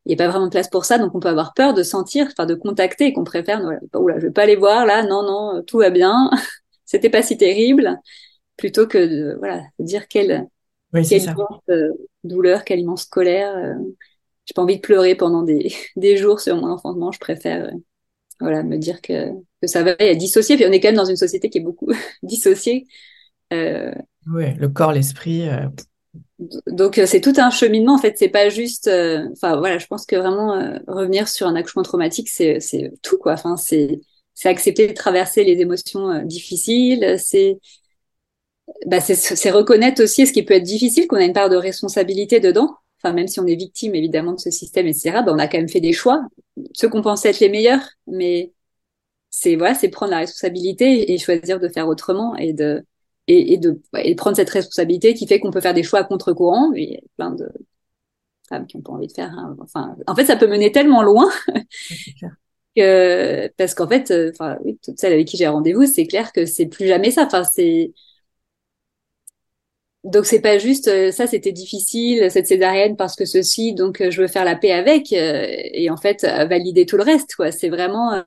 [0.04, 1.82] il n'y a pas vraiment de place pour ça, donc on peut avoir peur de
[1.82, 3.62] sentir, enfin de contacter et qu'on préfère.
[3.62, 6.30] Voilà, oula, je vais pas aller voir là, non non, tout va bien,
[6.84, 7.98] c'était pas si terrible,
[8.56, 10.46] plutôt que de voilà dire quelle
[10.92, 11.90] oui, quelle immense euh,
[12.22, 13.56] douleur, quelle immense colère.
[13.56, 13.74] Euh,
[14.46, 17.12] j'ai pas envie de pleurer pendant des, des jours sur mon enfantement.
[17.12, 17.70] Je préfère, euh,
[18.40, 20.56] voilà, me dire que, que ça va à dissocier.
[20.56, 21.90] Puis on est quand même dans une société qui est beaucoup
[22.22, 22.86] dissociée.
[23.52, 23.94] Euh,
[24.26, 25.48] oui, le corps, l'esprit.
[25.48, 25.66] Euh...
[26.66, 27.94] Donc c'est tout un cheminement.
[27.94, 28.88] En fait, c'est pas juste.
[28.88, 33.18] Euh, enfin voilà, je pense que vraiment revenir sur un accouchement traumatique, c'est c'est tout
[33.18, 33.32] quoi.
[33.32, 34.00] Enfin c'est
[34.34, 37.16] c'est accepter de traverser les émotions difficiles.
[37.18, 37.58] C'est
[38.86, 42.40] bah, c'est reconnaître aussi ce qui peut être difficile, qu'on a une part de responsabilité
[42.40, 42.76] dedans
[43.12, 45.68] même si on est victime évidemment de ce système, etc., ben, on a quand même
[45.68, 46.26] fait des choix,
[46.72, 48.52] ceux qu'on pensait être les meilleurs, mais
[49.30, 52.84] c'est voilà, c'est prendre la responsabilité et choisir de faire autrement et de
[53.26, 56.72] et, de, et prendre cette responsabilité qui fait qu'on peut faire des choix à contre-courant.
[56.74, 57.48] Il y a plein de
[58.46, 59.30] femmes qui n'ont pas envie de faire.
[59.30, 59.56] Hein.
[59.60, 61.30] Enfin, en fait, ça peut mener tellement loin
[62.76, 66.32] que parce qu'en fait, euh, enfin, oui, toutes celles avec qui j'ai rendez-vous, c'est clair
[66.32, 67.24] que c'est plus jamais ça.
[67.24, 67.94] Enfin, c'est
[70.04, 74.10] donc c'est pas juste euh, ça c'était difficile cette césarienne parce que ceci donc euh,
[74.10, 77.50] je veux faire la paix avec euh, et en fait valider tout le reste quoi.
[77.50, 78.22] C'est vraiment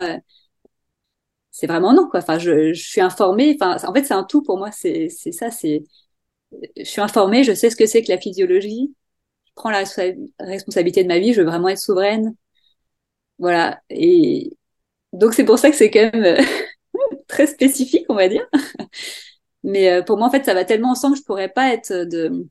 [1.52, 2.20] c'est vraiment non quoi.
[2.20, 3.58] Enfin je, je suis informée.
[3.60, 4.72] Enfin en fait c'est un tout pour moi.
[4.72, 5.84] C'est c'est ça c'est
[6.78, 8.94] je suis informée je sais ce que c'est que la physiologie.
[9.48, 9.84] Je prends la
[10.40, 12.36] responsabilité de ma vie je veux vraiment être souveraine.
[13.40, 13.82] Voilà.
[13.90, 14.52] Et
[15.14, 16.46] donc c'est pour ça que c'est quand même
[17.28, 18.48] très spécifique on va dire
[19.68, 21.92] mais euh, pour moi, en fait, ça va tellement ensemble que je pourrais pas être
[21.94, 22.48] de.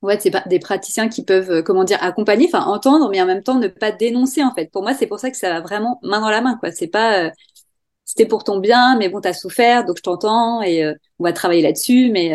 [0.00, 3.42] Ouais, c'est des praticiens qui peuvent, euh, comment dire, accompagner, enfin entendre, mais en même
[3.42, 4.42] temps ne pas dénoncer.
[4.42, 6.56] En fait, pour moi, c'est pour ça que ça va vraiment main dans la main,
[6.56, 6.72] quoi.
[6.72, 7.30] C'est pas, euh,
[8.06, 10.82] c'était pour ton bien, mais bon, t'as souffert, donc je t'entends et
[11.18, 12.10] on va travailler là-dessus.
[12.10, 12.34] Mais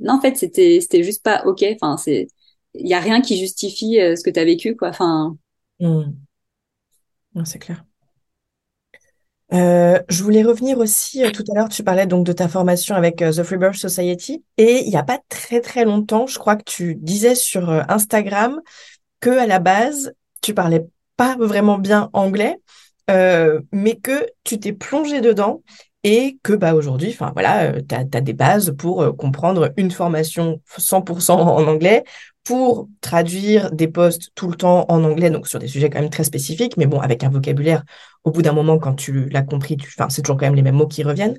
[0.00, 1.64] non, en fait, c'était, c'était juste pas ok.
[1.80, 2.28] Enfin, c'est,
[2.74, 4.90] il y a rien qui justifie ce que t'as vécu, quoi.
[4.90, 5.36] Enfin.
[5.80, 6.12] Mmh.
[7.44, 7.85] c'est clair.
[9.52, 12.96] Euh, je voulais revenir aussi, euh, tout à l'heure, tu parlais donc de ta formation
[12.96, 14.42] avec euh, The Freebirth Society.
[14.56, 18.60] Et il n'y a pas très très longtemps, je crois que tu disais sur Instagram
[19.20, 22.56] que à la base, tu parlais pas vraiment bien anglais,
[23.08, 25.62] mais que tu t'es plongé dedans
[26.02, 31.32] et que bah aujourd'hui, enfin voilà, tu as, des bases pour comprendre une formation 100%
[31.32, 32.04] en anglais,
[32.46, 36.10] pour traduire des posts tout le temps en anglais, donc sur des sujets quand même
[36.10, 37.82] très spécifiques, mais bon, avec un vocabulaire,
[38.22, 40.76] au bout d'un moment, quand tu l'as compris, enfin, c'est toujours quand même les mêmes
[40.76, 41.36] mots qui reviennent.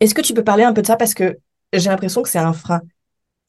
[0.00, 0.96] Est-ce que tu peux parler un peu de ça?
[0.96, 1.38] Parce que
[1.72, 2.82] j'ai l'impression que c'est un frein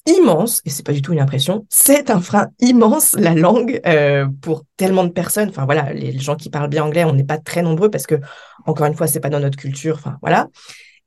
[0.06, 4.26] immense, et c'est pas du tout une impression, c'est un frein immense, la langue, euh,
[4.42, 5.50] pour tellement de personnes.
[5.50, 8.16] Enfin voilà, les gens qui parlent bien anglais, on n'est pas très nombreux parce que,
[8.66, 9.96] encore une fois, c'est pas dans notre culture.
[9.98, 10.48] Enfin voilà.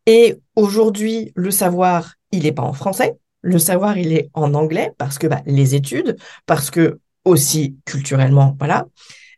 [0.04, 3.16] Et aujourd'hui, le savoir, il n'est pas en français.
[3.46, 8.56] Le savoir, il est en anglais parce que bah, les études, parce que aussi culturellement,
[8.58, 8.86] voilà.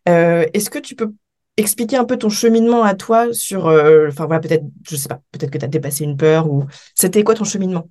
[0.09, 1.13] Euh, est-ce que tu peux
[1.59, 5.21] expliquer un peu ton cheminement à toi sur, euh, enfin voilà, peut-être, je sais pas,
[5.31, 7.87] peut-être que tu as dépassé une peur ou c'était quoi ton cheminement?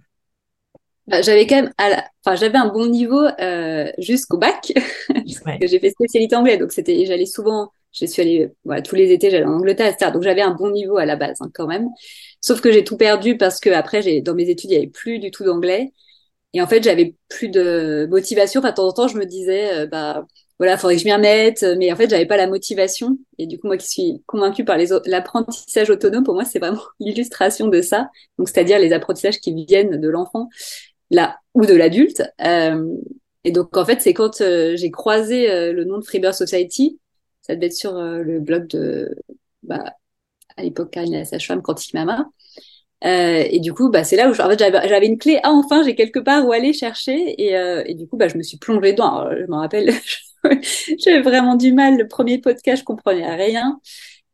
[1.05, 1.71] Bah, J'avais quand même,
[2.25, 4.73] enfin j'avais un bon niveau euh, jusqu'au bac,
[5.61, 9.29] j'ai fait spécialité anglais, donc c'était, j'allais souvent, je suis allée, voilà, tous les étés,
[9.29, 10.09] j'allais en Angleterre, etc.
[10.11, 11.89] Donc j'avais un bon niveau à la base hein, quand même.
[12.41, 14.87] Sauf que j'ai tout perdu parce que après, j'ai, dans mes études, il y avait
[14.87, 15.93] plus du tout d'anglais.
[16.53, 18.59] Et en fait, j'avais plus de motivation.
[18.59, 20.25] Enfin, de temps en temps, je me disais, euh, bah,
[20.59, 21.63] voilà, faudrait que je m'y remette.
[21.77, 23.17] Mais en fait, j'avais pas la motivation.
[23.37, 27.67] Et du coup, moi qui suis convaincue par l'apprentissage autonome, pour moi, c'est vraiment l'illustration
[27.67, 28.09] de ça.
[28.37, 30.49] Donc, c'est-à-dire les apprentissages qui viennent de l'enfant,
[31.11, 32.23] là, ou de l'adulte.
[32.41, 32.85] Euh,
[33.43, 36.99] et donc, en fait, c'est quand euh, j'ai croisé le nom de Freebird Society,
[37.41, 39.15] ça devait être sur le blog de,
[39.63, 39.93] bah,
[40.57, 42.27] à l'époque, Karine la sage-femme, Quantique Mama.
[43.05, 45.39] Euh, et du coup, bah, c'est là où en fait, j'avais une clé.
[45.43, 47.35] Ah, enfin, j'ai quelque part où aller chercher.
[47.41, 49.19] Et, euh, et du coup, bah, je me suis plongée dedans.
[49.19, 49.91] Alors, je me rappelle,
[50.99, 51.97] j'avais vraiment du mal.
[51.97, 53.79] Le premier podcast, je comprenais rien.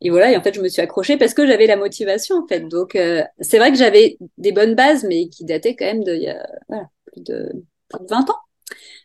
[0.01, 2.47] Et voilà, et en fait, je me suis accrochée parce que j'avais la motivation, en
[2.47, 2.61] fait.
[2.61, 6.13] Donc, euh, c'est vrai que j'avais des bonnes bases, mais qui dataient quand même de,
[6.15, 7.51] il y a, voilà, plus de,
[7.89, 8.35] plus de 20 ans.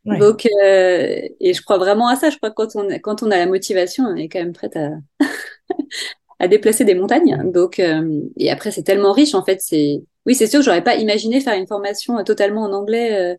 [0.07, 2.31] Donc, euh, et je crois vraiment à ça.
[2.31, 4.77] Je crois que quand on, quand on a la motivation, on est quand même prête
[4.77, 4.90] à,
[6.38, 7.51] à déplacer des montagnes.
[7.53, 9.61] Donc, euh, et après, c'est tellement riche, en fait.
[9.61, 13.35] C'est, oui, c'est sûr que j'aurais pas imaginé faire une formation totalement en anglais.
[13.35, 13.37] Euh,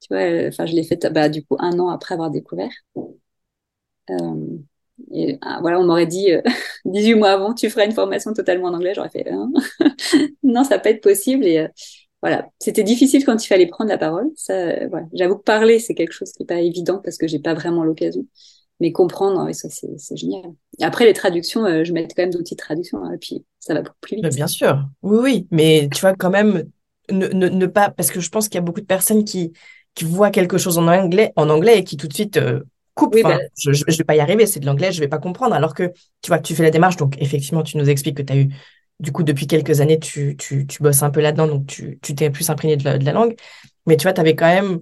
[0.00, 2.70] tu vois, enfin, je l'ai faite, bah, du coup, un an après avoir découvert.
[5.12, 6.28] et ah, voilà, on m'aurait dit
[6.84, 8.92] 18 mois avant, tu feras une formation totalement en anglais.
[8.94, 9.50] J'aurais fait, hein?
[10.42, 11.44] Non, ça peut être possible.
[11.46, 11.66] Et
[12.22, 14.30] voilà, c'était difficile quand il fallait prendre la parole.
[14.36, 15.06] Ça, voilà.
[15.14, 17.84] J'avoue que parler, c'est quelque chose qui n'est pas évident parce que j'ai pas vraiment
[17.84, 18.26] l'occasion.
[18.80, 20.52] Mais comprendre, oui, ça, c'est génial.
[20.78, 23.44] Et après, les traductions, euh, je mets quand même d'outils de traduction, hein, et puis
[23.58, 24.34] ça va beaucoup plus vite.
[24.34, 25.46] bien sûr, oui, oui.
[25.50, 26.64] Mais tu vois, quand même,
[27.10, 29.52] ne, ne, ne pas, parce que je pense qu'il y a beaucoup de personnes qui,
[29.94, 32.60] qui voient quelque chose en anglais, en anglais et qui tout de suite euh,
[32.94, 33.16] coupent.
[33.22, 35.54] bah je, je, vais pas y arriver, c'est de l'anglais, je vais pas comprendre.
[35.54, 38.32] Alors que, tu vois, tu fais la démarche, donc effectivement, tu nous expliques que tu
[38.32, 38.48] as eu
[39.00, 42.28] du coup, depuis quelques années, tu, tu, tu bosses un peu là-dedans, donc tu t'es
[42.28, 43.34] plus imprégné de la, de la, langue.
[43.86, 44.80] Mais tu vois, tu avais quand même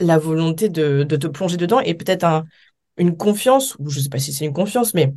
[0.00, 2.44] la volonté de, de te plonger dedans et peut-être un,
[2.96, 5.12] une confiance, ou je sais pas si c'est une confiance, mais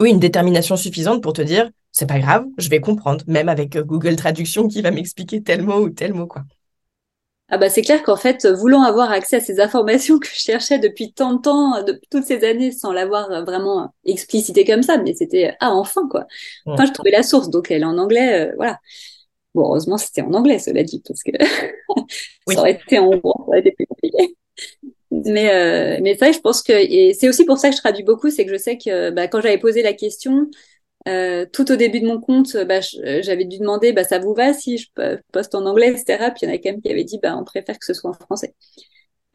[0.00, 3.76] oui, une détermination suffisante pour te dire, c'est pas grave, je vais comprendre, même avec
[3.76, 6.42] euh, Google Traduction qui va m'expliquer tel mot ou tel mot, quoi.
[7.50, 10.78] Ah bah c'est clair qu'en fait, voulant avoir accès à ces informations que je cherchais
[10.78, 15.14] depuis tant de temps, depuis toutes ces années, sans l'avoir vraiment explicité comme ça, mais
[15.14, 16.26] c'était ah enfin quoi.
[16.66, 18.80] Enfin, je trouvais la source, donc elle est en anglais, euh, voilà.
[19.54, 21.32] Bon, heureusement c'était en anglais, cela dit, parce que
[22.48, 24.36] ça aurait été en hongrois, ça aurait été plus compliqué.
[25.26, 26.72] Mais euh, mais ça, je pense que
[27.14, 29.40] c'est aussi pour ça que je traduis beaucoup, c'est que je sais que bah, quand
[29.40, 30.48] j'avais posé la question,
[31.08, 34.52] euh, tout au début de mon compte, bah, j'avais dû demander, bah, ça vous va
[34.54, 34.88] si je
[35.32, 36.30] poste en anglais, etc.
[36.30, 37.94] Puis il y en a quand même qui avaient dit, bah, on préfère que ce
[37.94, 38.54] soit en français.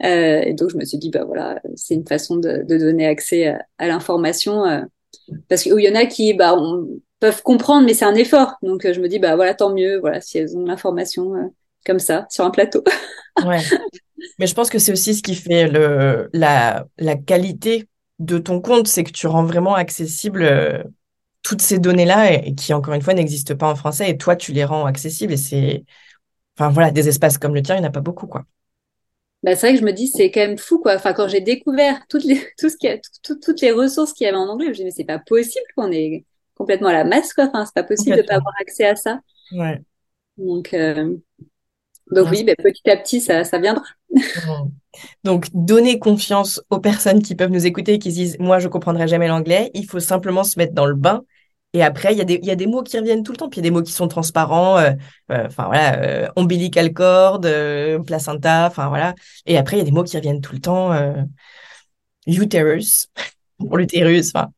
[0.04, 3.06] Euh, et donc je me suis dit, bah voilà, c'est une façon de, de, donner
[3.06, 4.82] accès à, l'information, euh,
[5.48, 6.88] parce qu'il y en a qui, bah, on,
[7.20, 8.56] peuvent comprendre, mais c'est un effort.
[8.62, 11.46] Donc euh, je me dis, bah voilà, tant mieux, voilà, si elles ont l'information euh,
[11.86, 12.84] comme ça sur un plateau.
[13.44, 13.60] ouais.
[14.38, 17.88] Mais je pense que c'est aussi ce qui fait le la la qualité
[18.18, 20.44] de ton compte, c'est que tu rends vraiment accessible
[21.42, 24.52] toutes ces données-là et, qui, encore une fois, n'existent pas en français et toi, tu
[24.52, 25.84] les rends accessibles et c'est,
[26.56, 28.44] enfin voilà, des espaces comme le tien, il n'y en a pas beaucoup, quoi.
[29.42, 30.96] Bah, c'est vrai que je me dis, c'est quand même fou, quoi.
[30.96, 34.28] Enfin, quand j'ai découvert toutes les, tout ce qui a, toutes les ressources qu'il y
[34.28, 37.04] avait en anglais, je me dis, mais c'est pas possible qu'on est complètement à la
[37.04, 37.46] masse, quoi.
[37.46, 39.20] Enfin, c'est pas possible de pas avoir accès à ça.
[39.52, 39.80] Ouais.
[40.36, 41.16] Donc, euh...
[42.10, 43.84] donc oui, petit à petit, ça, ça viendra.
[45.24, 48.68] Donc, donner confiance aux personnes qui peuvent nous écouter et qui se disent Moi, je
[48.68, 49.70] comprendrai jamais l'anglais.
[49.74, 51.22] Il faut simplement se mettre dans le bain.
[51.72, 53.48] Et après, il y, a des, y a des mots qui reviennent tout le temps.
[53.48, 54.78] Puis il y a des mots qui sont transparents.
[54.78, 54.90] Euh,
[55.30, 57.40] euh, enfin, voilà, euh, umbilical cord,
[58.04, 58.66] placenta.
[58.66, 59.14] Enfin, voilà.
[59.46, 60.92] Et après, il y a des mots qui reviennent tout le temps.
[62.26, 63.08] uterus,
[63.58, 64.32] pour l'utérus.
[64.34, 64.50] Enfin,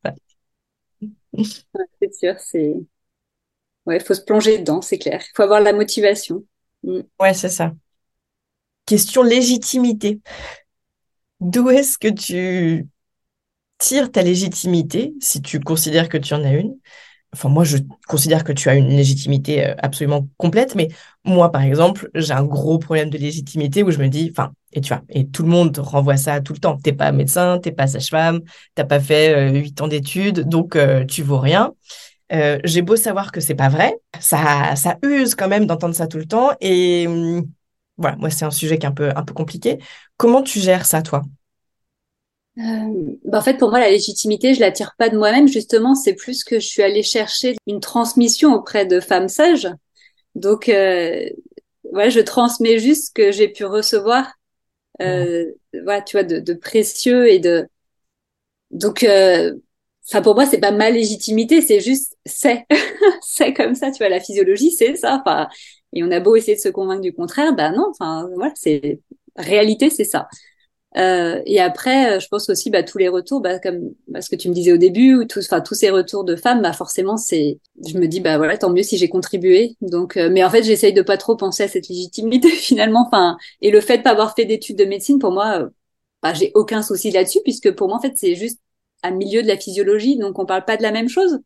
[2.01, 2.75] c'est sûr, c'est.
[3.85, 5.21] Ouais, il faut se plonger dedans, c'est clair.
[5.23, 6.45] Il faut avoir la motivation.
[6.83, 7.01] Mm.
[7.21, 7.73] Ouais, c'est ça.
[8.87, 10.21] Question légitimité.
[11.41, 12.89] D'où est-ce que tu
[13.79, 16.77] tires ta légitimité, si tu considères que tu en as une?
[17.35, 20.89] Enfin, moi, je considère que tu as une légitimité euh, absolument complète, mais
[21.25, 24.81] moi, par exemple, j'ai un gros problème de légitimité où je me dis, enfin, et
[24.83, 26.79] tu vois, et tout le monde renvoie ça tout le temps.
[26.79, 28.41] T'es pas médecin, t'es pas sage-femme,
[28.75, 31.75] t'as pas fait euh, huit ans d'études, donc euh, tu vaux rien.
[32.65, 36.19] J'ai beau savoir que c'est pas vrai, ça, ça use quand même d'entendre ça tout
[36.19, 37.47] le temps, et hum,
[37.99, 39.79] voilà, moi, c'est un sujet qui est un peu, un peu compliqué.
[40.17, 41.23] Comment tu gères ça, toi?
[42.59, 42.63] Euh,
[43.25, 45.49] bah en fait, pour moi, la légitimité, je la tire pas de moi-même.
[45.49, 49.69] Justement, c'est plus que je suis allée chercher une transmission auprès de femmes sages.
[50.35, 51.29] Donc, euh,
[51.93, 54.33] voilà, je transmets juste ce que j'ai pu recevoir.
[55.01, 55.47] Euh,
[55.85, 57.67] voilà, tu vois, de, de, précieux et de.
[58.71, 59.55] Donc, euh,
[60.09, 62.67] enfin, pour moi, c'est pas ma légitimité, c'est juste c'est,
[63.23, 63.91] c'est comme ça.
[63.91, 65.23] Tu vois, la physiologie, c'est ça.
[65.25, 65.49] Enfin,
[65.93, 69.01] et on a beau essayer de se convaincre du contraire, ben non, enfin voilà, c'est
[69.37, 70.29] réalité, c'est ça.
[70.99, 74.29] Euh, et après, euh, je pense aussi bah, tous les retours, bah, comme bah, ce
[74.29, 76.75] que tu me disais au début, ou tous, enfin tous ces retours de femmes, bah
[76.75, 79.77] forcément c'est, je me dis bah voilà, tant mieux si j'ai contribué.
[79.81, 83.07] Donc, euh, mais en fait, j'essaye de pas trop penser à cette légitimité finalement.
[83.07, 85.69] Enfin, et le fait de pas avoir fait d'études de médecine, pour moi, euh,
[86.23, 88.61] bah, j'ai aucun souci là-dessus, puisque pour moi en fait c'est juste
[89.03, 91.41] un milieu de la physiologie, donc on parle pas de la même chose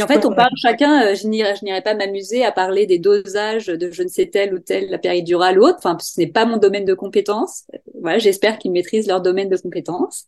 [0.00, 3.90] en fait, on parle chacun, euh, je n'irai pas m'amuser à parler des dosages de
[3.90, 5.78] je ne sais telle ou telle la péridurale ou autre.
[5.78, 7.64] Enfin, ce n'est pas mon domaine de compétence.
[8.00, 10.26] Voilà, j'espère qu'ils maîtrisent leur domaine de compétence.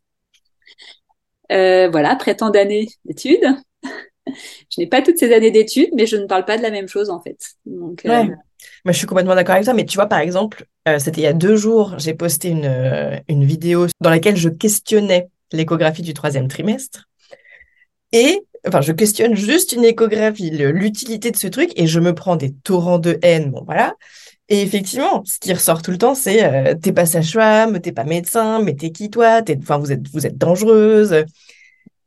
[1.52, 3.46] Euh, voilà, après tant d'années d'études.
[4.26, 6.88] je n'ai pas toutes ces années d'études, mais je ne parle pas de la même
[6.88, 7.38] chose en fait.
[7.66, 8.30] Donc, ouais.
[8.84, 9.74] Mais je suis complètement d'accord avec toi.
[9.74, 10.66] Mais tu vois, par exemple,
[10.98, 15.28] c'était il y a deux jours, j'ai posté une, une vidéo dans laquelle je questionnais
[15.52, 17.08] l'échographie du troisième trimestre.
[18.12, 22.36] Et enfin, je questionne juste une échographie, l'utilité de ce truc, et je me prends
[22.36, 23.50] des torrents de haine.
[23.50, 23.94] Bon, voilà.
[24.48, 28.04] Et effectivement, ce qui ressort tout le temps, c'est euh, t'es pas sage-femme, t'es pas
[28.04, 29.40] médecin, mais t'es qui toi?
[29.58, 31.24] Enfin, vous êtes, vous êtes dangereuse.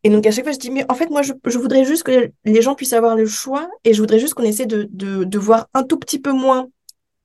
[0.04, 2.04] Et donc à chaque fois, je dis mais en fait, moi, je, je voudrais juste
[2.04, 5.24] que les gens puissent avoir le choix, et je voudrais juste qu'on essaie de, de,
[5.24, 6.68] de voir un tout petit peu moins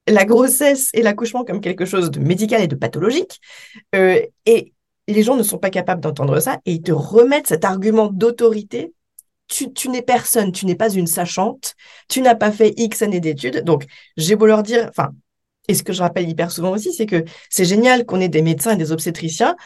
[0.09, 3.41] la grossesse et l'accouchement comme quelque chose de médical et de pathologique.
[3.95, 4.73] Euh, et
[5.09, 8.95] les gens ne sont pas capables d'entendre ça et ils te remettent cet argument d'autorité.
[9.49, 11.75] Tu, n'es personne, tu n'es pas une sachante,
[12.09, 13.65] tu n'as pas fait X années d'études.
[13.65, 13.85] Donc,
[14.17, 15.11] j'ai beau leur dire, enfin,
[15.67, 18.43] et ce que je rappelle hyper souvent aussi, c'est que c'est génial qu'on ait des
[18.43, 19.57] médecins et des obstétriciens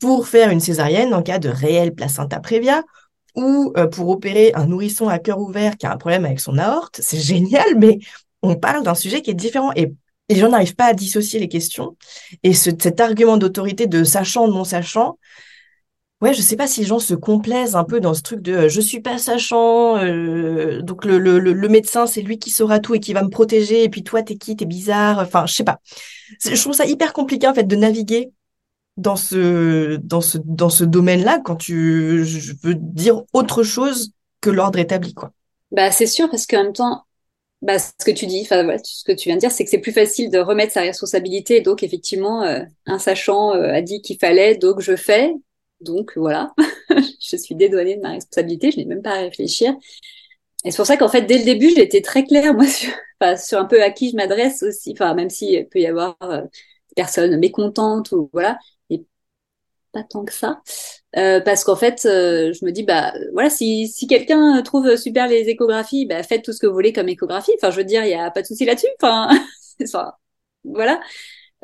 [0.00, 2.82] pour faire une césarienne en cas de réel placenta prévia
[3.34, 6.56] ou euh, pour opérer un nourrisson à cœur ouvert qui a un problème avec son
[6.58, 7.00] aorte.
[7.02, 7.98] C'est génial, mais
[8.42, 9.72] on parle d'un sujet qui est différent.
[9.76, 9.92] Et
[10.28, 11.96] les gens n'arrivent pas à dissocier les questions.
[12.42, 15.18] Et ce, cet argument d'autorité de sachant, non sachant,
[16.20, 18.52] ouais, je sais pas si les gens se complaisent un peu dans ce truc de
[18.54, 22.78] euh, je suis pas sachant, euh, donc le, le, le, médecin c'est lui qui saura
[22.80, 25.54] tout et qui va me protéger, et puis toi t'es qui, t'es bizarre, enfin je
[25.54, 25.80] sais pas.
[26.42, 28.32] Je trouve ça hyper compliqué en fait de naviguer
[28.96, 34.50] dans ce dans ce dans ce domaine-là quand tu je veux dire autre chose que
[34.50, 35.32] l'ordre établi quoi.
[35.72, 37.04] Bah c'est sûr parce qu'en même temps
[37.64, 39.70] bah, ce que tu dis, enfin voilà, ce que tu viens de dire, c'est que
[39.70, 41.62] c'est plus facile de remettre sa responsabilité.
[41.62, 45.32] Donc effectivement, euh, un sachant euh, a dit qu'il fallait, donc je fais.
[45.80, 46.52] Donc voilà,
[47.20, 49.74] je suis dédouanée de ma responsabilité, je n'ai même pas à réfléchir.
[50.64, 52.92] Et c'est pour ça qu'en fait, dès le début, été très claire, moi, sur,
[53.38, 54.92] sur un peu à qui je m'adresse aussi.
[54.92, 58.58] Enfin, même s'il peut y avoir euh, des personnes mécontentes ou voilà,
[59.92, 60.60] pas tant que ça.
[61.16, 65.28] Euh, parce qu'en fait, euh, je me dis, bah voilà, si, si quelqu'un trouve super
[65.28, 67.52] les échographies, bah faites tout ce que vous voulez comme échographie.
[67.56, 68.88] Enfin, je veux dire, il n'y a pas de souci là-dessus.
[69.00, 69.28] Enfin,
[69.82, 70.12] enfin,
[70.64, 71.00] voilà.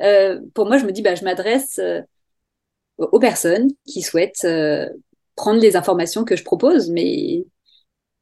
[0.00, 2.00] Euh, pour moi, je me dis, bah je m'adresse euh,
[2.98, 4.88] aux personnes qui souhaitent euh,
[5.36, 7.44] prendre les informations que je propose, mais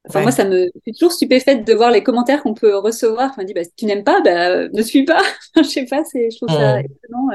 [0.08, 3.30] Enfin, moi, ça me je suis toujours stupéfaite de voir les commentaires qu'on peut recevoir.
[3.30, 5.20] Enfin, me dit, bah, si tu n'aimes pas, bah, ne suis pas.
[5.56, 7.28] je sais pas, c'est, je trouve ça étonnant.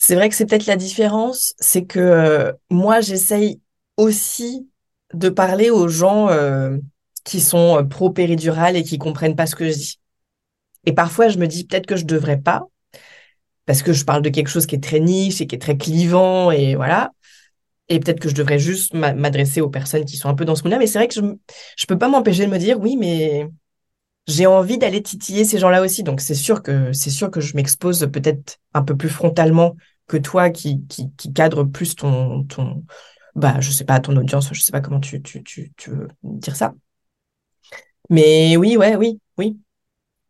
[0.00, 3.60] C'est vrai que c'est peut-être la différence, c'est que euh, moi, j'essaye
[3.98, 4.66] aussi
[5.12, 6.78] de parler aux gens euh,
[7.24, 10.00] qui sont euh, pro-péridurale et qui comprennent pas ce que je dis.
[10.86, 12.62] Et parfois, je me dis peut-être que je devrais pas,
[13.66, 15.76] parce que je parle de quelque chose qui est très niche et qui est très
[15.76, 17.10] clivant, et voilà.
[17.90, 20.62] Et peut-être que je devrais juste m'adresser aux personnes qui sont un peu dans ce
[20.62, 20.78] monde-là.
[20.78, 21.20] Mais c'est vrai que je
[21.76, 23.48] je peux pas m'empêcher de me dire, oui, mais
[24.30, 26.02] j'ai envie d'aller titiller ces gens-là aussi.
[26.02, 30.16] Donc c'est sûr que c'est sûr que je m'expose peut-être un peu plus frontalement que
[30.16, 32.84] toi qui, qui, qui cadre plus ton, ton
[33.34, 36.08] bah je sais pas ton audience, je sais pas comment tu, tu, tu, tu veux
[36.22, 36.74] dire ça.
[38.08, 39.56] Mais oui, ouais, oui, oui.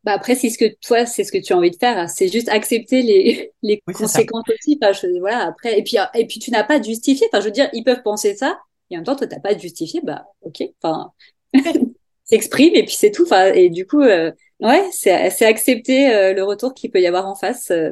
[0.04, 2.28] Bah après, c'est ce que toi, c'est ce que tu as envie de faire, c'est
[2.28, 4.78] juste accepter les, les conséquences aussi.
[4.82, 7.26] Enfin, je, voilà, après, et puis, et puis tu n'as pas de justifier.
[7.32, 8.58] Enfin, je veux dire, ils peuvent penser ça,
[8.90, 10.00] et en même temps, toi, t'as pas de justifier.
[10.02, 10.62] Bah, ok.
[10.82, 11.12] Enfin,
[12.30, 13.24] s'exprime et puis c'est tout.
[13.24, 17.06] Enfin, et du coup, euh, ouais, c'est, c'est accepter euh, le retour qu'il peut y
[17.06, 17.70] avoir en face.
[17.70, 17.90] Euh,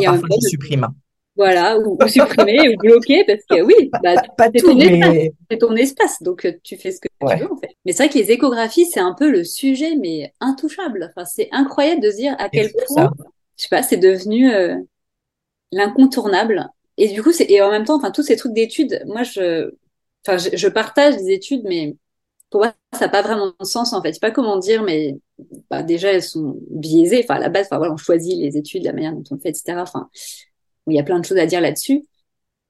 [0.00, 0.86] et parfois, je supprime.
[1.36, 5.32] Voilà, ou, ou supprimer ou bloquer parce que oui, bah, pas, c'est, tout, ton mais...
[5.50, 7.70] c'est ton espace, donc tu fais ce que tu veux en fait.
[7.84, 11.10] Mais c'est vrai que les échographies, c'est un peu le sujet, mais intouchable.
[11.10, 13.10] Enfin, c'est incroyable de se dire à quel point,
[13.58, 14.48] je sais pas, c'est devenu
[15.72, 16.68] l'incontournable.
[16.98, 19.72] Et du coup, c'est et en même temps, enfin, tous ces trucs d'études, moi, je,
[20.24, 21.96] enfin, je, je partage des études, mais
[22.54, 24.10] pour moi, ça n'a pas vraiment de sens en fait.
[24.10, 25.16] Je sais pas comment dire, mais
[25.70, 27.22] bah, déjà elles sont biaisées.
[27.24, 29.48] Enfin, à la base, enfin voilà, on choisit les études, la manière dont on fait,
[29.48, 29.74] etc.
[29.78, 30.08] Enfin,
[30.86, 32.04] il y a plein de choses à dire là-dessus.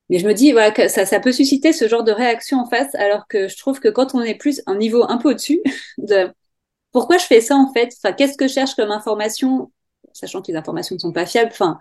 [0.09, 2.94] Mais je me dis voilà que ça, peut susciter ce genre de réaction en face,
[2.94, 5.61] alors que je trouve que quand on est plus un niveau un peu au-dessus
[5.99, 6.33] de
[6.90, 9.70] pourquoi je fais ça en fait, enfin qu'est-ce que je cherche comme information,
[10.14, 11.51] sachant que les informations ne sont pas fiables.
[11.53, 11.79] Enfin,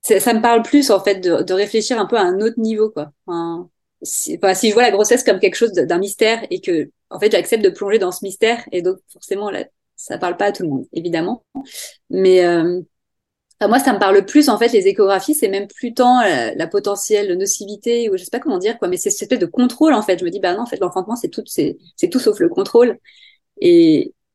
[0.00, 3.12] ça me parle plus en fait de, réfléchir un peu à un autre niveau quoi.
[3.26, 3.68] Enfin,
[4.02, 7.64] si je vois la grossesse comme quelque chose d'un mystère et que en fait, j'accepte
[7.64, 9.64] de plonger dans ce mystère et donc forcément là,
[9.96, 11.44] ça parle pas à tout le monde, évidemment.
[12.10, 12.80] Mais euh,
[13.62, 16.66] moi, ça me parle plus en fait les échographies, c'est même plus tant la, la,
[16.66, 19.94] potentielle nocivité ou je sais pas comment dire quoi, mais c'est cette espèce de contrôle
[19.94, 20.18] en fait.
[20.18, 21.78] Je me dis bah non, en fait l'enfantement c'est tout, c'est
[22.10, 22.98] tout sauf le contrôle.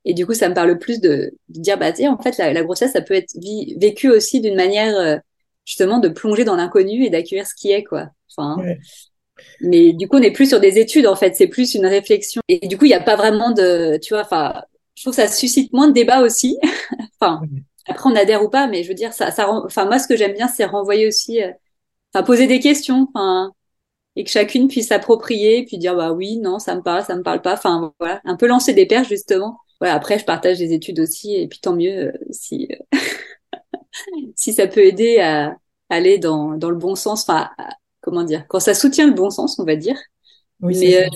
[0.06, 2.64] Et du coup, ça me parle plus de, de dire bah tiens, en fait la,
[2.64, 3.36] grossesse ça peut être
[3.78, 5.18] vécu aussi d'une manière euh,
[5.66, 8.08] justement de plonger dans l'inconnu et d'accueillir ce qui est quoi.
[8.36, 8.62] Enfin.
[8.62, 8.80] Ouais.
[9.62, 11.36] Mais du coup, on n'est plus sur des études, en fait.
[11.36, 12.42] C'est plus une réflexion.
[12.48, 14.62] Et du coup, il n'y a pas vraiment de, tu vois, enfin,
[14.96, 16.58] je trouve que ça suscite moins de débats aussi.
[17.20, 17.42] enfin,
[17.88, 20.16] après, on adhère ou pas, mais je veux dire, ça, ça, enfin, moi, ce que
[20.16, 21.52] j'aime bien, c'est renvoyer aussi, euh,
[22.14, 23.54] enfin, poser des questions, enfin,
[24.16, 27.24] et que chacune puisse s'approprier, puis dire bah oui, non, ça me parle, ça me
[27.24, 27.54] parle pas.
[27.54, 29.60] Enfin voilà, un peu lancer des perches justement.
[29.80, 32.68] Voilà, après je partage des études aussi et puis tant mieux euh, si
[34.36, 35.58] si ça peut aider à
[35.90, 37.24] aller dans dans le bon sens.
[37.24, 37.50] Enfin
[38.10, 39.98] comment dire, quand ça soutient le bon sens, on va dire.
[40.62, 41.08] Oui, Mais euh,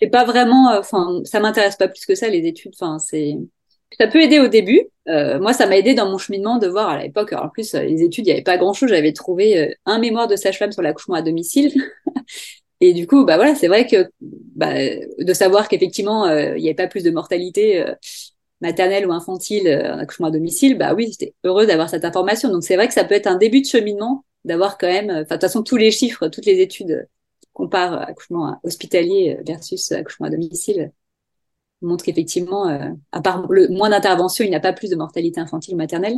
[0.00, 2.72] c'est pas vraiment, euh, enfin ça m'intéresse pas plus que ça les études.
[2.78, 3.36] Enfin c'est
[3.98, 4.88] ça peut aider au début.
[5.08, 7.32] Euh, moi, ça m'a aidé dans mon cheminement de voir à l'époque.
[7.32, 8.90] En plus, euh, les études, il n'y avait pas grand-chose.
[8.90, 11.72] J'avais trouvé euh, un mémoire de sage-femme sur l'accouchement à domicile.
[12.80, 14.74] Et du coup, bah voilà, c'est vrai que bah,
[15.18, 17.84] de savoir qu'effectivement, il n'y avait pas plus de mortalité
[18.60, 22.48] maternelle ou infantile en accouchement à domicile, bah oui, j'étais heureuse d'avoir cette information.
[22.50, 25.20] Donc c'est vrai que ça peut être un début de cheminement d'avoir quand même, enfin
[25.20, 27.08] de toute façon, tous les chiffres, toutes les études
[27.52, 30.92] comparent accouchement hospitalier versus accouchement à domicile
[31.82, 35.40] montre qu'effectivement, euh, à part le moins d'intervention, il n'y a pas plus de mortalité
[35.40, 36.16] infantile ou maternelle.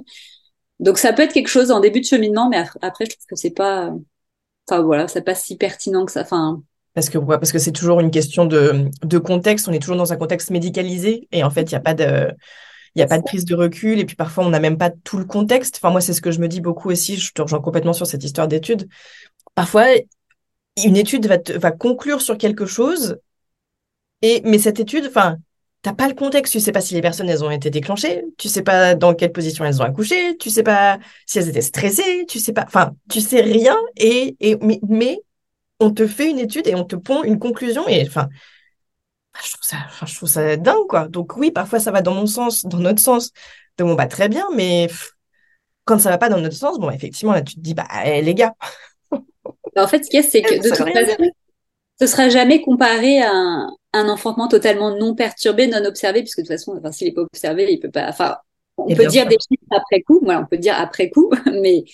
[0.81, 3.37] Donc ça peut être quelque chose en début de cheminement, mais après, je trouve que
[3.37, 3.93] c'est pas,
[4.69, 6.23] enfin voilà, c'est pas si pertinent que ça.
[6.23, 6.63] Enfin.
[6.95, 9.69] Parce que parce que c'est toujours une question de, de contexte.
[9.69, 12.29] On est toujours dans un contexte médicalisé et en fait, il n'y a pas de
[12.95, 14.91] il y a pas de prise de recul et puis parfois on n'a même pas
[14.91, 15.77] tout le contexte.
[15.77, 17.17] Enfin moi c'est ce que je me dis beaucoup aussi.
[17.17, 18.89] Je te rejoins complètement sur cette histoire d'étude.
[19.55, 19.87] Parfois
[20.85, 23.19] une étude va va conclure sur quelque chose
[24.23, 25.39] et mais cette étude, enfin
[25.83, 28.49] t'as pas le contexte, tu sais pas si les personnes elles ont été déclenchées, tu
[28.49, 32.25] sais pas dans quelle position elles ont accouché, tu sais pas si elles étaient stressées,
[32.27, 35.21] tu sais pas, enfin, tu sais rien et, et mais,
[35.81, 38.29] on te fait une étude et on te pond une conclusion et enfin,
[39.43, 41.09] je trouve ça, enfin, je trouve ça dingue quoi.
[41.09, 43.31] Donc oui, parfois ça va dans mon sens, dans notre sens,
[43.79, 44.89] de bon bah très bien, mais
[45.85, 48.23] quand ça va pas dans notre sens, bon effectivement là tu te dis bah eh,
[48.23, 48.55] les gars.
[49.77, 51.31] En fait, ce qu'il y a, c'est que de toute façon,
[52.01, 56.43] ce sera jamais comparé à un, un enfantement totalement non perturbé, non observé, puisque de
[56.43, 58.09] toute façon, enfin, s'il n'est pas observé, il peut pas.
[58.09, 58.37] Enfin,
[58.77, 60.21] on peut dire des chiffres après coup.
[60.23, 61.87] Voilà, on peut dire après coup, mais de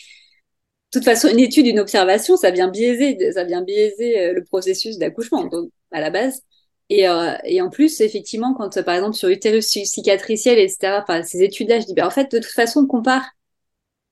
[0.98, 4.98] toute façon, une étude, une observation, ça vient biaiser, ça vient biaiser euh, le processus
[4.98, 6.42] d'accouchement, donc à la base.
[6.90, 11.42] Et, euh, et en plus, effectivement, quand par exemple sur utérus cicatriciel, etc., enfin, ces
[11.42, 13.24] études-là, je dis, ben, en fait, de toute façon, on compare.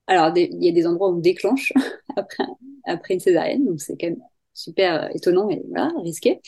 [0.07, 1.73] Alors, il y a des endroits où on déclenche
[2.17, 2.45] après,
[2.87, 4.23] après une césarienne, donc c'est quand même
[4.55, 6.41] super euh, étonnant et voilà, risqué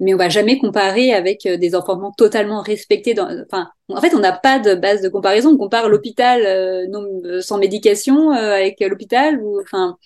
[0.00, 3.14] mais on va jamais comparer avec euh, des enfantements totalement respectés.
[3.18, 5.50] Enfin, en fait, on n'a pas de base de comparaison.
[5.50, 7.06] On compare l'hôpital euh, non,
[7.40, 9.40] sans médication avec l'hôpital.
[9.40, 9.96] Ou, enfin,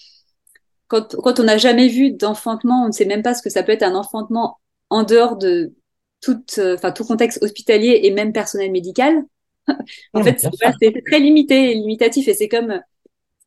[0.88, 3.62] quand, quand on n'a jamais vu d'enfantement, on ne sait même pas ce que ça
[3.62, 4.58] peut être un enfantement
[4.90, 5.74] en dehors de
[6.20, 9.22] tout, enfin, tout contexte hospitalier et même personnel médical.
[10.14, 10.46] en fait,
[10.80, 12.80] c'est très limité, limitatif, et c'est comme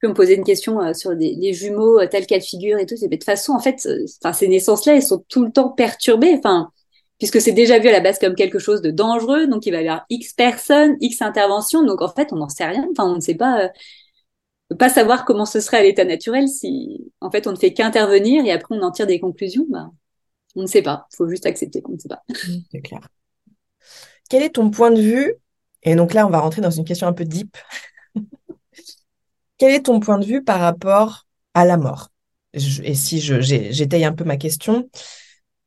[0.02, 2.80] peux me poser une question euh, sur des, les jumeaux, euh, tel cas de figure
[2.80, 2.96] et tout.
[3.02, 5.70] Mais de toute façon, en fait, euh, enfin, ces naissances-là, elles sont tout le temps
[5.70, 6.34] perturbées.
[6.38, 6.72] Enfin,
[7.20, 9.82] puisque c'est déjà vu à la base comme quelque chose de dangereux, donc il va
[9.82, 12.88] y avoir X personnes, X interventions, donc en fait, on n'en sait rien.
[12.92, 13.70] Enfin, on ne sait pas,
[14.72, 17.74] euh, pas savoir comment ce serait à l'état naturel si, en fait, on ne fait
[17.74, 19.66] qu'intervenir et après on en tire des conclusions.
[19.70, 19.92] Bah,
[20.56, 21.08] on ne sait pas.
[21.14, 22.22] Il faut juste accepter qu'on ne sait pas.
[22.72, 23.08] C'est clair.
[24.30, 25.36] Quel est ton point de vue
[25.84, 27.58] Et donc là, on va rentrer dans une question un peu deep.
[29.58, 32.10] Quel est ton point de vue par rapport à la mort?
[32.54, 34.90] Et si j'étaye un peu ma question,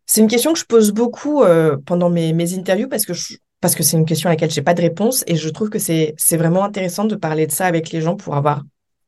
[0.07, 3.13] c'est une question que je pose beaucoup euh, pendant mes, interviews parce que
[3.61, 5.79] parce que c'est une question à laquelle j'ai pas de réponse et je trouve que
[5.79, 8.63] c'est vraiment intéressant de parler de ça avec les gens pour avoir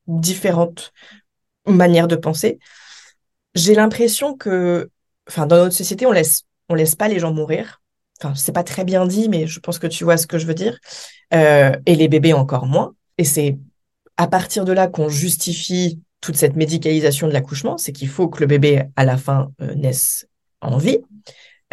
[0.07, 0.93] différentes
[1.67, 2.59] manières de penser.
[3.55, 4.91] J'ai l'impression que,
[5.29, 7.81] enfin, dans notre société, on laisse on laisse pas les gens mourir.
[8.21, 10.47] Enfin, c'est pas très bien dit, mais je pense que tu vois ce que je
[10.47, 10.79] veux dire.
[11.35, 12.95] Euh, et les bébés encore moins.
[13.19, 13.59] Et c'est
[14.17, 18.41] à partir de là qu'on justifie toute cette médicalisation de l'accouchement, c'est qu'il faut que
[18.41, 20.27] le bébé, à la fin, euh, naisse
[20.61, 20.99] en vie.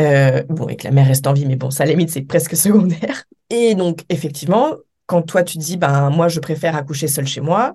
[0.02, 2.10] Euh, bon, et que la mère reste en vie, mais bon, ça, à la limite,
[2.10, 3.24] c'est presque secondaire.
[3.50, 4.76] Et donc, effectivement,
[5.06, 7.74] quand toi, tu dis, ben, moi, je préfère accoucher seule chez moi,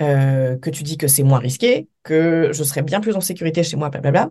[0.00, 3.62] euh, que tu dis que c'est moins risqué, que je serais bien plus en sécurité
[3.62, 4.30] chez moi, blablabla.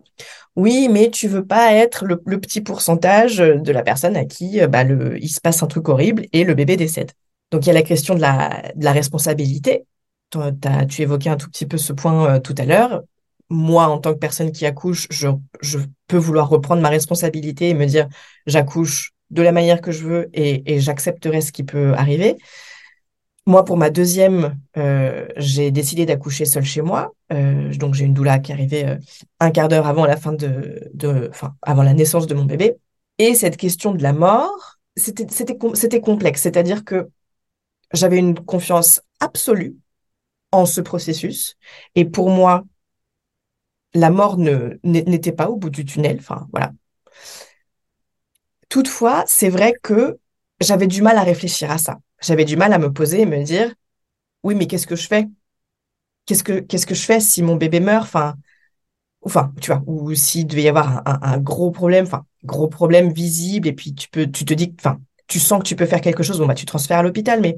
[0.56, 4.84] Oui, mais tu veux pas être le, petit pourcentage de la personne à qui bah,
[4.84, 7.12] le, il se passe un truc horrible et le bébé décède.
[7.50, 9.86] Donc, il y a la question de la, de la responsabilité.
[10.30, 13.02] tu évoquais un tout petit peu ce point euh, tout à l'heure.
[13.50, 15.28] Moi, en tant que personne qui accouche, je,
[15.62, 18.08] je peux vouloir reprendre ma responsabilité et me dire,
[18.46, 22.36] j'accouche de la manière que je veux et, et j'accepterai ce qui peut arriver.
[23.48, 27.14] Moi, pour ma deuxième, euh, j'ai décidé d'accoucher seule chez moi.
[27.32, 28.96] Euh, donc, j'ai une doula qui arrivait euh,
[29.40, 30.34] un quart d'heure avant la fin
[31.82, 32.76] la naissance de mon bébé.
[33.16, 35.56] Et cette question de la mort, c'était,
[35.98, 36.42] complexe.
[36.42, 37.08] C'est-à-dire que
[37.94, 39.76] j'avais une confiance absolue
[40.52, 41.56] en ce processus.
[41.94, 42.64] Et pour moi,
[43.94, 46.20] la mort n'était pas au bout du tunnel.
[46.52, 46.72] Voilà.
[48.68, 50.18] Toutefois, c'est vrai que
[50.60, 51.96] j'avais du mal à réfléchir à ça.
[52.22, 53.74] J'avais du mal à me poser et me dire,
[54.44, 55.28] oui, mais qu'est-ce que je fais?
[56.26, 58.04] Qu'est-ce que qu'est-ce que je fais si mon bébé meurt?
[58.04, 58.34] Enfin,
[59.22, 63.68] enfin, tu vois, ou s'il devait y avoir un, gros problème, enfin, gros problème visible,
[63.68, 66.22] et puis tu peux, tu te dis, enfin, tu sens que tu peux faire quelque
[66.22, 67.56] chose, bon, bah, tu transfères à l'hôpital, mais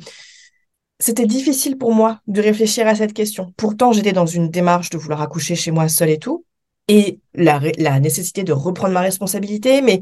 [0.98, 3.52] c'était difficile pour moi de réfléchir à cette question.
[3.56, 6.44] Pourtant, j'étais dans une démarche de vouloir accoucher chez moi seule et tout,
[6.88, 10.00] et la, la nécessité de reprendre ma responsabilité, mais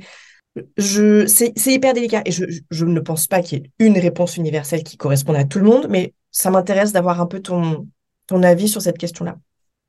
[0.77, 3.99] je, c'est, c'est hyper délicat, et je, je ne pense pas qu'il y ait une
[3.99, 7.87] réponse universelle qui corresponde à tout le monde, mais ça m'intéresse d'avoir un peu ton,
[8.27, 9.37] ton avis sur cette question-là.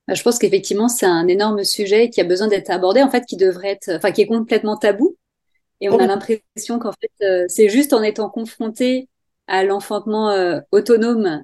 [0.08, 3.26] Bah, je pense qu'effectivement, c'est un énorme sujet qui a besoin d'être abordé, en fait,
[3.26, 5.16] qui devrait être, enfin, qui est complètement tabou.
[5.82, 9.08] Et on a l'impression qu'en fait, euh, c'est juste en étant confronté
[9.48, 11.44] à l'enfantement euh, autonome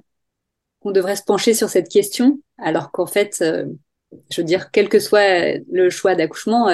[0.80, 3.64] qu'on devrait se pencher sur cette question, alors qu'en fait, euh,
[4.30, 6.68] je veux dire, quel que soit le choix d'accouchement,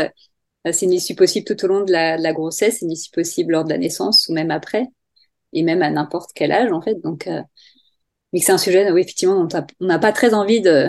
[0.71, 3.11] c'est une issue possible tout au long de la, de la grossesse, c'est une issue
[3.11, 4.87] possible lors de la naissance ou même après,
[5.53, 7.01] et même à n'importe quel âge, en fait.
[7.01, 7.29] Donc,
[8.33, 10.89] mais c'est un sujet, oui, effectivement, dont on n'a pas très envie de,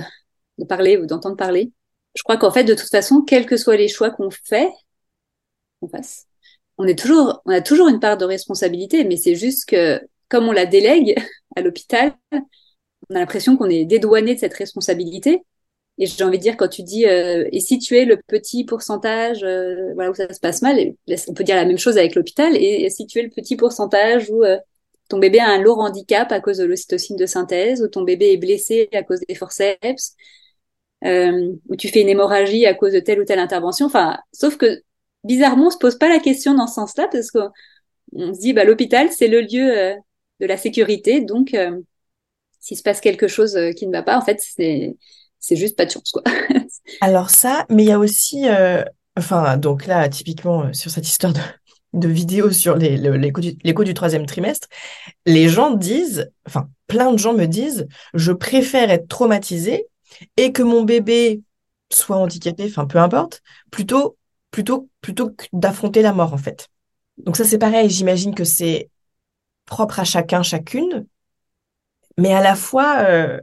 [0.57, 1.71] de parler ou d'entendre parler.
[2.15, 4.71] Je crois qu'en fait, de toute façon, quels que soient les choix qu'on fait.
[6.77, 10.47] On est toujours, on a toujours une part de responsabilité, mais c'est juste que comme
[10.47, 11.15] on la délègue
[11.55, 12.15] à l'hôpital,
[13.09, 15.43] on a l'impression qu'on est dédouané de cette responsabilité.
[15.99, 18.65] Et j'ai envie de dire, quand tu dis, euh, et si tu es le petit
[18.65, 20.77] pourcentage, euh, voilà, où ça se passe mal,
[21.27, 24.29] on peut dire la même chose avec l'hôpital, et, si tu es le petit pourcentage
[24.31, 24.57] où euh,
[25.09, 28.33] ton bébé a un lourd handicap à cause de l'ocytocine de synthèse, ou ton bébé
[28.33, 30.15] est blessé à cause des forceps,
[31.05, 33.85] euh, où tu fais une hémorragie à cause de telle ou telle intervention.
[33.87, 34.81] Enfin, sauf que
[35.23, 38.63] bizarrement, on se pose pas la question dans ce sens-là parce qu'on se dit, bah,
[38.63, 39.95] l'hôpital, c'est le lieu euh,
[40.39, 41.21] de la sécurité.
[41.21, 41.79] Donc, euh,
[42.59, 44.95] s'il se passe quelque chose qui ne va pas, en fait, c'est
[45.43, 46.23] c'est juste pas de chance, quoi.
[47.01, 48.45] Alors ça, mais il y a aussi,
[49.17, 51.33] enfin, donc là, typiquement sur cette histoire
[51.93, 54.69] de, vidéos sur l'écho du, troisième trimestre,
[55.25, 59.87] les gens disent, enfin, plein de gens me disent, je préfère être traumatisé
[60.37, 61.41] et que mon bébé
[61.91, 64.17] soit handicapé, enfin peu importe, plutôt
[64.49, 66.69] plutôt plutôt que d'affronter la mort en fait.
[67.17, 68.89] Donc ça c'est pareil, j'imagine que c'est
[69.65, 71.05] propre à chacun chacune,
[72.17, 73.39] mais à la fois euh,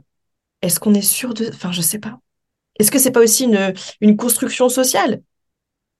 [0.61, 2.19] est-ce qu'on est sûr de enfin je sais pas.
[2.79, 5.21] Est-ce que c'est pas aussi une une construction sociale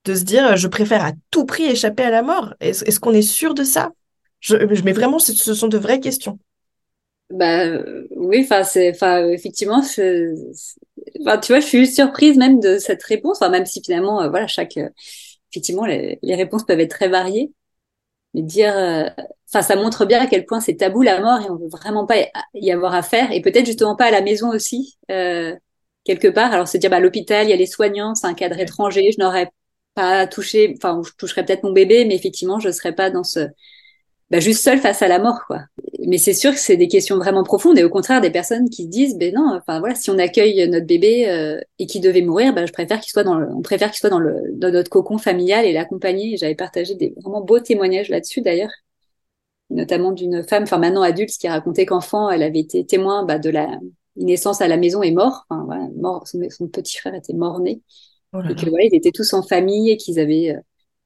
[0.06, 2.54] de se dire je préfère à tout prix échapper à la mort?
[2.60, 3.92] Est-ce qu'on est sûr de ça?
[4.40, 6.40] Je, je mets vraiment ce sont de vraies questions.
[7.32, 7.66] Bah
[8.12, 13.38] oui, enfin c'est, enfin effectivement, enfin tu vois, je suis surprise même de cette réponse.
[13.38, 14.90] Enfin même si finalement, euh, voilà, chaque, euh,
[15.52, 17.52] effectivement, les, les, réponses peuvent être très variées.
[18.34, 19.10] Mais dire, euh,
[19.50, 22.06] enfin ça montre bien à quel point c'est tabou la mort et on veut vraiment
[22.06, 22.16] pas
[22.54, 23.32] y avoir affaire.
[23.32, 24.98] Et peut-être justement pas à la maison aussi,
[26.04, 26.54] quelque part.
[26.54, 29.22] Alors se dire, bah l'hôpital, il y a les soignants, c'est un cadre étranger, je
[29.24, 29.52] n'aurais
[29.94, 33.48] pas touché, enfin je toucherais peut-être mon bébé, mais effectivement, je serais pas dans ce
[34.32, 35.60] bah, juste seul face à la mort, quoi.
[36.08, 38.84] Mais c'est sûr que c'est des questions vraiment profondes et au contraire des personnes qui
[38.84, 42.22] se disent, ben non, enfin voilà, si on accueille notre bébé euh, et qu'il devait
[42.22, 44.72] mourir, ben je préfère qu'il soit dans le, on préfère qu'il soit dans le, dans
[44.72, 46.38] notre cocon familial et l'accompagner.
[46.38, 48.72] J'avais partagé des vraiment beaux témoignages là-dessus d'ailleurs,
[49.70, 53.50] notamment d'une femme, enfin maintenant adulte, qui racontait qu'enfant, elle avait été témoin bah, de
[53.50, 53.80] la
[54.16, 57.82] naissance à la maison et mort, enfin voilà, mort, son, petit frère était mort-né.
[58.32, 60.60] Oh et que voilà, ils étaient tous en famille et qu'ils avaient euh,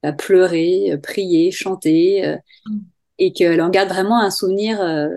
[0.04, 2.36] bah, pleuré, euh, prié, chanté.
[2.66, 2.76] Mm
[3.18, 5.08] et qu'elle en garde vraiment un souvenir euh,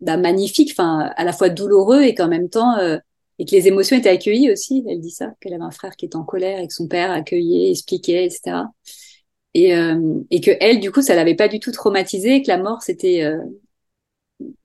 [0.00, 2.98] bah, magnifique, enfin à la fois douloureux et qu'en même temps euh,
[3.38, 4.84] et que les émotions étaient accueillies aussi.
[4.88, 7.10] Elle dit ça, qu'elle avait un frère qui était en colère et que son père
[7.10, 8.72] accueillait, expliquait, etc.
[9.54, 12.58] Et, euh, et que elle, du coup, ça l'avait pas du tout traumatisée, que la
[12.58, 13.38] mort c'était euh,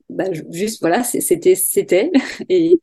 [0.10, 2.12] bah, juste voilà, c'était c'était
[2.50, 2.80] et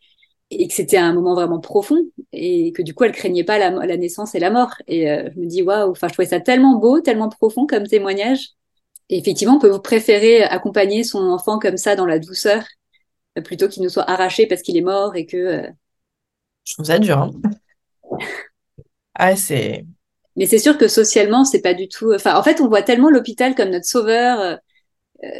[0.50, 1.98] et que c'était un moment vraiment profond
[2.32, 5.40] et que du coup elle craignait pas la, la naissance et la mort et je
[5.40, 8.50] me dis waouh enfin je trouvais ça tellement beau tellement profond comme témoignage
[9.18, 12.64] effectivement, on peut vous préférer accompagner son enfant comme ça dans la douceur
[13.38, 15.36] euh, plutôt qu'il nous soit arraché parce qu'il est mort et que.
[15.36, 15.68] Euh,
[16.64, 17.18] Je trouve ça dur.
[17.18, 17.30] Hein.
[19.14, 19.84] ah, c'est.
[20.36, 22.12] Mais c'est sûr que socialement, c'est pas du tout.
[22.14, 24.56] Enfin, en fait, on voit tellement l'hôpital comme notre sauveur euh,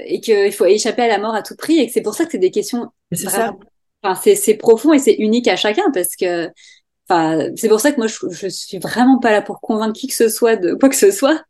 [0.05, 2.27] et qu'il faut échapper à la mort à tout prix et que c'est pour ça
[2.27, 2.89] que c'est des questions.
[3.11, 3.55] C'est ça.
[4.03, 6.51] Enfin, c'est profond et c'est unique à chacun parce que.
[7.09, 10.07] Enfin, c'est pour ça que moi, je, je suis vraiment pas là pour convaincre qui
[10.07, 11.43] que ce soit de quoi que ce soit,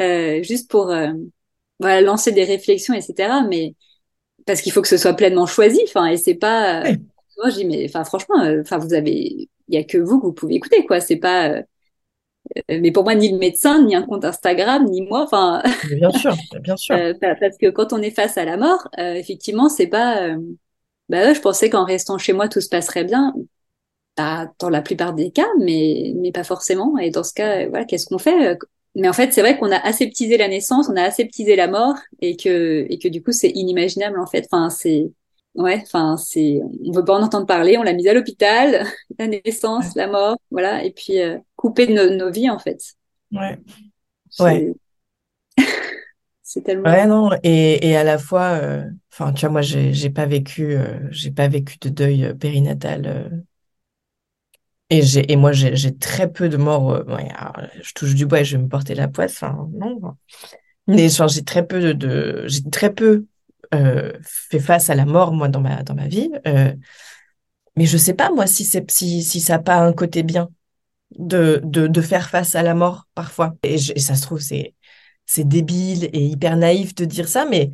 [0.00, 0.90] euh, juste pour
[1.80, 3.40] voilà, lancer des réflexions, etc.
[3.48, 3.74] Mais
[4.46, 5.80] parce qu'il faut que ce soit pleinement choisi.
[5.84, 6.84] Enfin, et c'est pas.
[6.84, 6.94] Euh,
[7.38, 10.20] moi, je dis, mais enfin, franchement, euh, enfin, vous avez, il y a que vous
[10.20, 11.00] que vous pouvez écouter, quoi.
[11.00, 11.50] C'est pas.
[11.50, 11.62] Euh,
[12.68, 15.22] mais pour moi, ni le médecin, ni un compte Instagram, ni moi.
[15.22, 15.62] Enfin.
[15.90, 16.96] bien sûr, bien sûr.
[17.20, 20.36] parce que quand on est face à la mort, effectivement, c'est pas.
[21.08, 23.34] bah, je pensais qu'en restant chez moi, tout se passerait bien.
[24.16, 26.98] Bah, dans la plupart des cas, mais mais pas forcément.
[26.98, 28.58] Et dans ce cas, voilà, qu'est-ce qu'on fait
[28.94, 31.94] mais en fait, c'est vrai qu'on a aseptisé la naissance, on a aseptisé la mort,
[32.20, 34.46] et que, et que du coup, c'est inimaginable, en fait.
[34.50, 35.10] Enfin, c'est,
[35.54, 38.84] ouais, enfin, c'est, on veut pas en entendre parler, on l'a mise à l'hôpital,
[39.18, 42.78] la naissance, la mort, voilà, et puis euh, couper nos, nos vies, en fait.
[43.32, 43.58] Ouais.
[44.40, 44.74] Ouais.
[46.42, 46.90] C'est tellement.
[46.90, 50.26] Ouais, non, et, et à la fois, euh, enfin, tu vois, moi, j'ai, j'ai pas
[50.26, 53.28] vécu, euh, j'ai pas vécu de deuil euh, périnatal, euh,
[54.90, 58.14] et j'ai, et moi, j'ai, j'ai très peu de morts, euh, ouais, alors, je touche
[58.14, 60.16] du bois et je vais me porter la poisse, enfin, non, enfin.
[60.88, 63.26] mais enfin, j'ai très peu de, de- j'ai très peu,
[63.74, 66.74] euh, fait face à la mort, moi, dans ma, dans ma vie, euh,
[67.76, 70.48] mais je sais pas, moi, si c'est, si, si ça a pas un côté bien
[71.18, 74.40] de, de, de faire face à la mort, parfois, et, je- et ça se trouve,
[74.40, 74.74] c'est,
[75.26, 77.72] c'est débile et hyper naïf de dire ça, mais,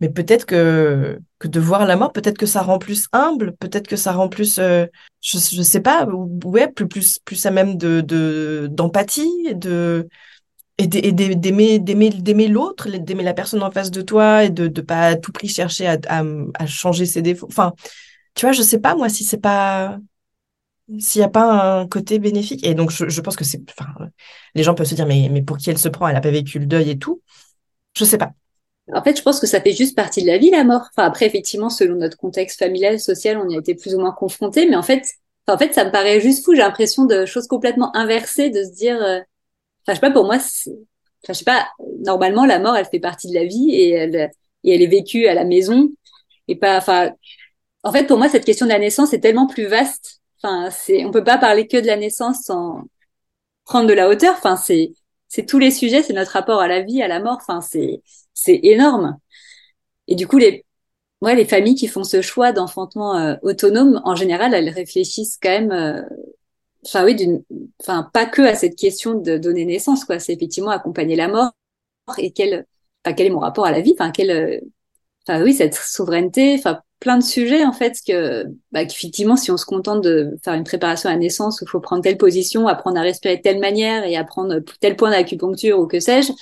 [0.00, 3.88] mais peut-être que, que de voir la mort, peut-être que ça rend plus humble, peut-être
[3.88, 4.86] que ça rend plus, euh,
[5.20, 10.08] je, je sais pas, ou- ouais, plus, plus, plus à même de, de, d'empathie, de,
[10.78, 14.44] et d'ai- et d'ai- d'aimer, d'aimer, d'aimer l'autre, d'aimer la personne en face de toi
[14.44, 16.22] et de, de pas à tout prix chercher à, à,
[16.54, 17.46] à changer ses défauts.
[17.50, 17.72] Enfin,
[18.34, 19.98] tu vois, je sais pas, moi, si c'est pas,
[20.98, 22.64] s'il n'y a pas un côté bénéfique.
[22.66, 23.92] Et donc, je, je pense que c'est, enfin,
[24.54, 26.08] les gens peuvent se dire, mais, mais pour qui elle se prend?
[26.08, 27.22] Elle n'a pas vécu le deuil et tout.
[27.96, 28.32] Je sais pas.
[28.94, 30.88] En fait, je pense que ça fait juste partie de la vie, la mort.
[30.90, 34.12] Enfin, après, effectivement, selon notre contexte familial, social, on y a été plus ou moins
[34.12, 35.04] confrontés, mais en fait,
[35.46, 36.54] en fait, ça me paraît juste fou.
[36.54, 39.18] J'ai l'impression de choses complètement inversées, de se dire, euh,
[39.82, 40.72] enfin, je sais pas, pour moi, enfin,
[41.28, 41.68] je sais pas,
[42.04, 44.30] normalement, la mort, elle fait partie de la vie et elle,
[44.64, 45.90] et elle est vécue à la maison
[46.48, 47.12] et pas, enfin,
[47.82, 50.20] en fait, pour moi, cette question de la naissance est tellement plus vaste.
[50.42, 52.84] Enfin, c'est, on peut pas parler que de la naissance sans
[53.64, 54.34] prendre de la hauteur.
[54.36, 54.92] Enfin, c'est,
[55.28, 57.38] c'est tous les sujets, c'est notre rapport à la vie, à la mort.
[57.40, 58.02] Enfin, c'est,
[58.34, 59.18] c'est énorme.
[60.08, 60.64] Et du coup, les,
[61.22, 65.50] ouais, les familles qui font ce choix d'enfantement euh, autonome, en général, elles réfléchissent quand
[65.50, 66.02] même, euh,
[67.04, 67.42] oui, d'une,
[67.80, 70.18] enfin pas que à cette question de donner naissance, quoi.
[70.18, 71.52] C'est effectivement accompagner la mort
[72.18, 72.66] et quel,
[73.04, 74.60] enfin quel est mon rapport à la vie, enfin quel, euh,
[75.28, 79.56] enfin oui, cette souveraineté, enfin plein de sujets en fait que, bah, qu'effectivement, si on
[79.56, 82.98] se contente de faire une préparation à naissance où il faut prendre telle position, apprendre
[82.98, 86.32] à respirer de telle manière et apprendre tel point d'acupuncture ou que sais-je,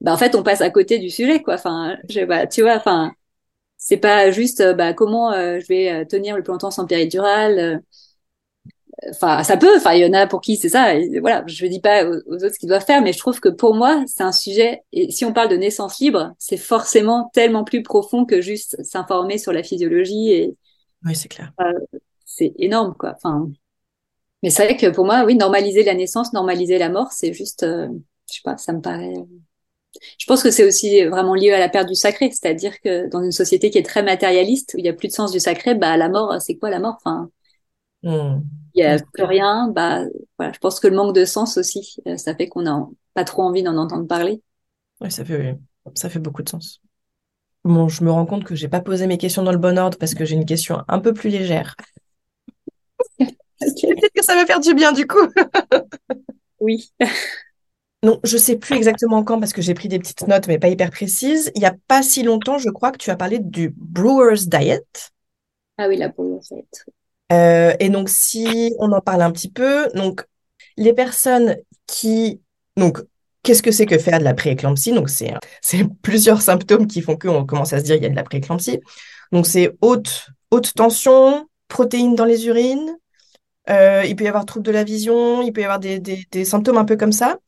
[0.00, 1.54] bah en fait on passe à côté du sujet, quoi.
[1.54, 3.12] Enfin, je, bah, tu vois, enfin
[3.78, 7.82] c'est pas juste euh, bah, comment euh, je vais euh, tenir le longtemps sans péridurale.
[9.10, 9.76] Enfin, ça peut.
[9.76, 10.94] Enfin, il y en a pour qui c'est ça.
[10.94, 13.38] Et voilà, je dis pas aux, aux autres ce qu'ils doivent faire, mais je trouve
[13.40, 14.82] que pour moi, c'est un sujet.
[14.92, 19.38] Et si on parle de naissance libre, c'est forcément tellement plus profond que juste s'informer
[19.38, 20.32] sur la physiologie.
[20.32, 20.56] Et
[21.04, 21.52] Oui, c'est clair.
[21.60, 21.72] euh,
[22.24, 23.14] c'est énorme, quoi.
[23.16, 23.50] Enfin,
[24.42, 27.64] mais c'est vrai que pour moi, oui, normaliser la naissance, normaliser la mort, c'est juste,
[27.64, 27.88] euh,
[28.30, 29.14] je sais pas, ça me paraît.
[30.18, 33.22] Je pense que c'est aussi vraiment lié à la perte du sacré, c'est-à-dire que dans
[33.22, 35.74] une société qui est très matérialiste, où il y a plus de sens du sacré,
[35.74, 36.96] bah la mort, c'est quoi la mort?
[37.04, 37.30] Enfin,
[38.02, 38.40] Hmm.
[38.74, 39.68] il y a plus rien.
[39.68, 40.04] Bah
[40.38, 43.24] voilà, je pense que le manque de sens aussi, euh, ça fait qu'on a pas
[43.24, 44.42] trop envie d'en entendre parler.
[45.00, 45.58] Oui, ça fait,
[45.94, 46.80] ça fait beaucoup de sens.
[47.64, 49.98] Bon, je me rends compte que j'ai pas posé mes questions dans le bon ordre
[49.98, 51.74] parce que j'ai une question un peu plus légère.
[53.58, 55.26] Peut-être que ça va faire du bien du coup.
[56.60, 56.92] Oui.
[58.02, 60.68] Non, je sais plus exactement quand parce que j'ai pris des petites notes mais pas
[60.68, 61.52] hyper précises.
[61.54, 65.12] Il y a pas si longtemps, je crois que tu as parlé du Brewer's Diet.
[65.76, 66.14] Ah oui, la va
[66.56, 66.84] être.
[67.32, 70.24] Euh, et donc, si on en parle un petit peu, donc
[70.76, 71.56] les personnes
[71.86, 72.40] qui,
[72.76, 73.00] donc,
[73.42, 74.92] qu'est-ce que c'est que faire de la prééclampsie?
[74.92, 78.10] Donc, c'est c'est plusieurs symptômes qui font qu'on commence à se dire il y a
[78.10, 78.80] de la prééclampsie.
[79.32, 82.96] Donc, c'est haute haute tension, protéines dans les urines.
[83.70, 86.24] euh, il peut y avoir trouble de la vision, il peut y avoir des, des,
[86.32, 87.38] des symptômes un peu comme ça.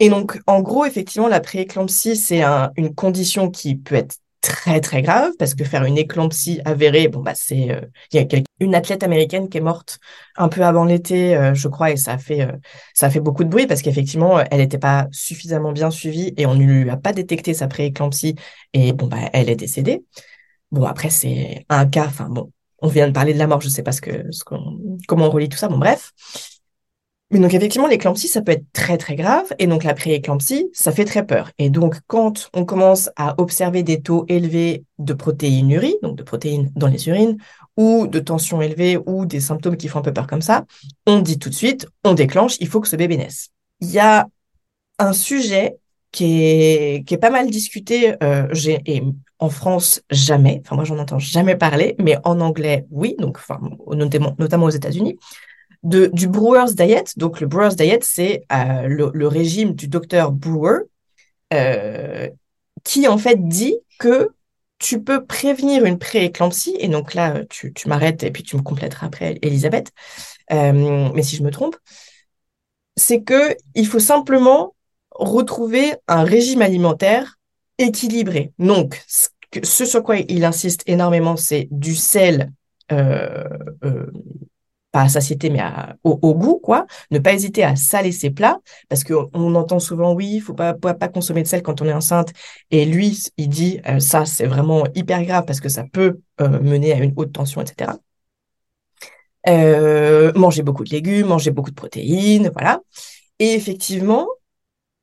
[0.00, 4.80] Et donc, en gros, effectivement, la prééclampsie, c'est un- une condition qui peut être très,
[4.80, 7.80] très grave parce que faire une éclampsie avérée, bon, bah, c'est, euh,
[8.12, 9.98] il y a une athlète américaine qui est morte
[10.36, 12.52] un peu avant l'été, euh, je crois, et ça a fait, euh,
[12.94, 16.34] ça a fait beaucoup de bruit parce qu'effectivement, euh, elle n'était pas suffisamment bien suivie
[16.36, 18.36] et on ne lui a pas détecté sa prééclampsie
[18.72, 20.04] et bon, bah, elle est décédée.
[20.70, 23.68] Bon, après, c'est un cas, enfin, bon, on vient de parler de la mort, je
[23.68, 24.78] sais pas ce que, ce qu'on,
[25.08, 26.12] comment on relie tout ça, bon, bref.
[27.30, 29.52] Mais donc, effectivement, l'éclampsie, ça peut être très, très grave.
[29.58, 31.50] Et donc, la prééclampsie, ça fait très peur.
[31.58, 36.72] Et donc, quand on commence à observer des taux élevés de protéinurie, donc de protéines
[36.74, 37.36] dans les urines,
[37.76, 40.64] ou de tension élevée, ou des symptômes qui font un peu peur comme ça,
[41.06, 43.50] on dit tout de suite, on déclenche, il faut que ce bébé naisse.
[43.80, 44.26] Il y a
[44.98, 45.76] un sujet
[46.10, 48.46] qui est, pas mal discuté, euh,
[49.38, 50.62] en France, jamais.
[50.64, 53.16] Enfin, moi, j'en entends jamais parler, mais en anglais, oui.
[53.18, 53.38] Donc,
[54.38, 55.18] notamment aux États-Unis
[55.82, 57.16] du Brewer's Diet.
[57.16, 60.80] Donc, le Brewer's Diet, c'est euh, le, régime du docteur Brewer,
[61.52, 62.28] euh,
[62.84, 64.30] qui en fait dit que
[64.78, 66.76] tu peux prévenir une prééclampsie.
[66.78, 69.90] Et donc là, tu, tu m'arrêtes et puis tu me compléteras après, Elisabeth.
[70.52, 71.76] Euh, mais si je me trompe,
[72.96, 74.74] c'est que il faut simplement
[75.10, 77.38] retrouver un régime alimentaire
[77.78, 78.52] équilibré.
[78.58, 79.02] Donc,
[79.62, 82.52] ce sur quoi il insiste énormément, c'est du sel,
[84.90, 85.60] pas à satiété, mais
[86.04, 86.86] au, goût, quoi.
[87.10, 88.58] Ne pas hésiter à saler ses plats,
[88.88, 91.82] parce qu'on on entend souvent, oui, il faut pas, pas, pas consommer de sel quand
[91.82, 92.32] on est enceinte.
[92.70, 96.60] Et lui, il dit, euh, ça, c'est vraiment hyper grave parce que ça peut euh,
[96.60, 97.92] mener à une haute tension, etc.
[99.46, 102.80] Euh, manger beaucoup de légumes, manger beaucoup de protéines, voilà.
[103.38, 104.26] Et effectivement,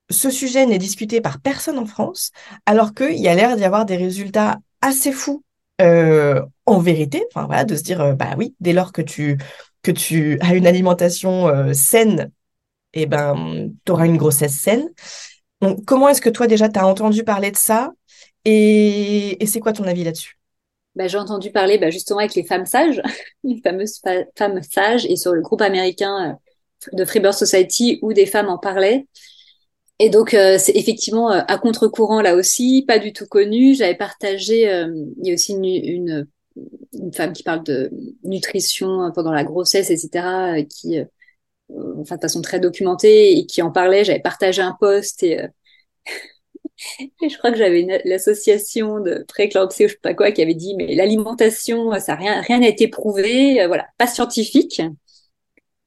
[0.10, 2.32] ce sujet n'est discuté par personne en France,
[2.66, 5.44] alors qu'il y a l'air d'y avoir des résultats assez fous
[5.80, 7.24] en vérité.
[7.32, 9.38] Enfin voilà, de se dire, bah oui, dès lors que tu
[9.86, 12.32] que tu as une alimentation euh, saine,
[12.94, 14.90] eh ben, tu auras une grossesse saine.
[15.62, 17.92] Donc, comment est-ce que toi déjà tu as entendu parler de ça
[18.46, 20.40] et, et c'est quoi ton avis là-dessus?
[20.96, 23.02] Bah, j'ai entendu parler bah, justement avec les femmes sages,
[23.44, 26.38] les fameuses fa- femmes sages, et sur le groupe américain
[26.94, 29.06] euh, de Freebirth Society où des femmes en parlaient.
[30.00, 33.76] Et donc, euh, c'est effectivement à contre-courant là aussi, pas du tout connu.
[33.76, 36.28] J'avais partagé, il y a aussi une,
[36.94, 37.92] une femme qui parle de
[38.24, 41.06] nutrition pendant la grossesse, etc., euh, qui, euh,
[42.00, 44.04] enfin, de façon très documentée et qui en parlait.
[44.06, 45.48] J'avais partagé un post et, euh,
[47.22, 50.54] et je crois que j'avais l'association de prééclampsie ou je sais pas quoi qui avait
[50.54, 54.82] dit, mais l'alimentation, ça rien, rien n'a été prouvé, euh, voilà, pas scientifique.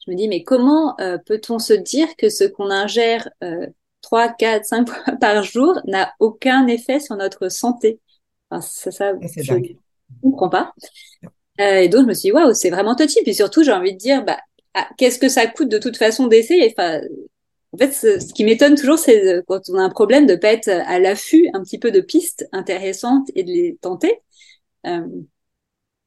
[0.07, 3.67] Je me dis, mais comment euh, peut-on se dire que ce qu'on ingère euh,
[4.01, 8.01] 3, 4, 5 fois par jour n'a aucun effet sur notre santé?
[8.51, 9.45] Enfin, c'est ça, C'est
[10.11, 10.33] dingue.
[10.33, 10.73] comprends pas.
[11.61, 13.23] Euh, et donc, je me suis dit, waouh, c'est vraiment touchy.
[13.23, 14.39] Puis surtout, j'ai envie de dire, bah,
[14.75, 16.73] ah, qu'est-ce que ça coûte de toute façon d'essayer?
[16.77, 17.01] Enfin,
[17.73, 20.53] en fait, ce, qui m'étonne toujours, c'est euh, quand on a un problème de pas
[20.53, 24.21] être à l'affût un petit peu de pistes intéressantes et de les tenter.
[24.87, 25.07] Euh,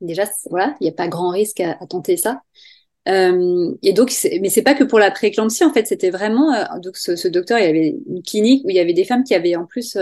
[0.01, 2.41] déjà, voilà, il n'y a pas grand risque à, tenter ça.
[3.07, 6.79] Euh, et donc, mais c'est pas que pour la prééclampsie, en fait, c'était vraiment, euh,
[6.79, 9.33] donc ce, docteur, il y avait une clinique où il y avait des femmes qui
[9.33, 9.97] avaient en plus,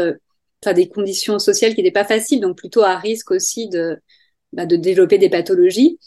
[0.74, 3.98] des conditions sociales qui n'étaient pas faciles, donc plutôt à risque aussi de,
[4.54, 6.00] bah, de développer des pathologies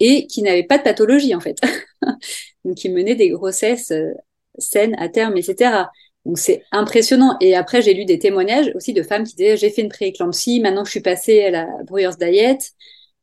[0.00, 1.58] et qui n'avaient pas de pathologie, en fait.
[2.64, 4.12] donc, qui menaient des grossesses euh,
[4.58, 5.86] saines à terme, etc.
[6.24, 7.36] Donc, c'est impressionnant.
[7.40, 10.60] Et après, j'ai lu des témoignages aussi de femmes qui disaient, j'ai fait une prééclampsie,
[10.60, 12.58] maintenant je suis passée à la Brewers Diet.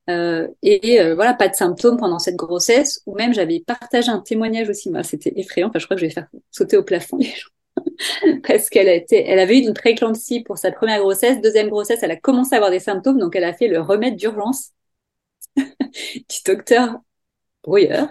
[0.10, 4.20] Euh, et euh, voilà, pas de symptômes pendant cette grossesse, ou même j'avais partagé un
[4.20, 7.18] témoignage aussi, moi c'était effrayant, enfin je crois que je vais faire sauter au plafond
[7.18, 7.50] les gens,
[8.48, 12.12] parce qu'elle a elle avait eu une prééclampsie pour sa première grossesse, deuxième grossesse, elle
[12.12, 14.72] a commencé à avoir des symptômes, donc elle a fait le remède d'urgence
[15.56, 16.98] du docteur
[17.64, 18.10] Brouilleur,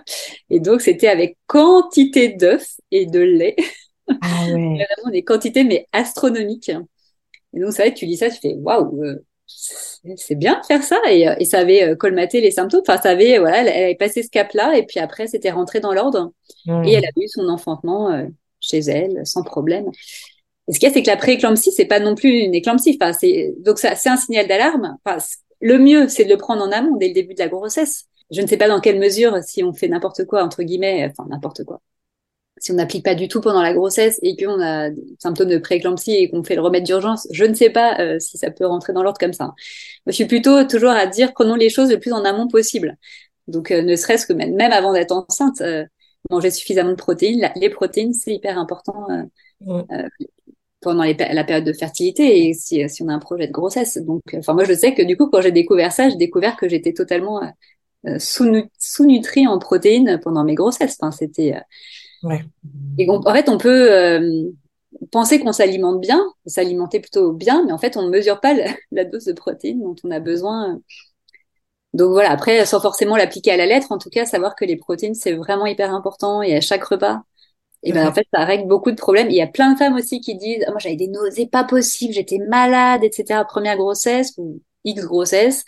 [0.48, 3.56] et donc c'était avec quantité d'œufs et de lait,
[4.22, 4.52] Ah ouais.
[4.54, 6.70] vraiment des quantités mais astronomiques.
[7.52, 9.24] Et donc c'est vrai que tu lis ça, tu fais waouh, euh,
[10.16, 12.82] c'est bien de faire ça et, euh, et ça avait euh, colmaté les symptômes.
[12.86, 15.92] Enfin, ça avait voilà, elle, avait passé ce cap-là et puis après c'était rentré dans
[15.92, 16.32] l'ordre
[16.66, 18.26] et elle avait eu son enfantement euh,
[18.60, 19.86] chez elle sans problème.
[20.68, 22.96] Et ce qu'il y a, c'est que la prééclampsie, c'est pas non plus une éclampsie.
[23.00, 24.96] Enfin, c'est donc ça, c'est un signal d'alarme.
[25.04, 25.18] Enfin,
[25.60, 28.04] le mieux, c'est de le prendre en amont dès le début de la grossesse.
[28.30, 31.26] Je ne sais pas dans quelle mesure, si on fait n'importe quoi entre guillemets, enfin
[31.28, 31.80] n'importe quoi,
[32.60, 35.58] si on n'applique pas du tout pendant la grossesse et qu'on a des symptômes de
[35.58, 38.66] prééclampsie et qu'on fait le remède d'urgence, je ne sais pas euh, si ça peut
[38.66, 39.46] rentrer dans l'ordre comme ça.
[39.46, 39.54] Moi,
[40.08, 42.96] je suis plutôt toujours à dire prenons les choses le plus en amont possible.
[43.48, 45.84] Donc, euh, ne serait-ce que même, même avant d'être enceinte, euh,
[46.30, 47.40] manger suffisamment de protéines.
[47.40, 49.22] La- les protéines, c'est hyper important euh,
[49.92, 50.08] euh,
[50.80, 53.98] pendant les la période de fertilité et si, si on a un projet de grossesse.
[53.98, 56.56] Donc, euh, enfin, moi, je sais que du coup, quand j'ai découvert ça, j'ai découvert
[56.56, 57.48] que j'étais totalement euh,
[58.08, 60.96] euh, sous-nu- sous-nutrie en protéines pendant mes grossesses.
[61.00, 61.60] Enfin, c'était euh,
[62.22, 62.44] Ouais.
[62.98, 64.50] et on- en fait, on peut euh,
[65.12, 68.66] penser qu'on s'alimente bien, s'alimenter plutôt bien, mais en fait, on ne mesure pas la,
[68.92, 70.80] la dose de protéines dont on a besoin.
[71.94, 74.76] Donc voilà, après, sans forcément l'appliquer à la lettre, en tout cas, savoir que les
[74.76, 77.22] protéines, c'est vraiment hyper important et à chaque repas.
[77.84, 79.28] Et ben, en fait, ça règle beaucoup de problèmes.
[79.30, 81.64] Il y a plein de femmes aussi qui disent, Ah, moi, j'avais des nausées pas
[81.64, 83.44] possibles, j'étais malade, etc.
[83.46, 85.64] Première grossesse ou X grossesse.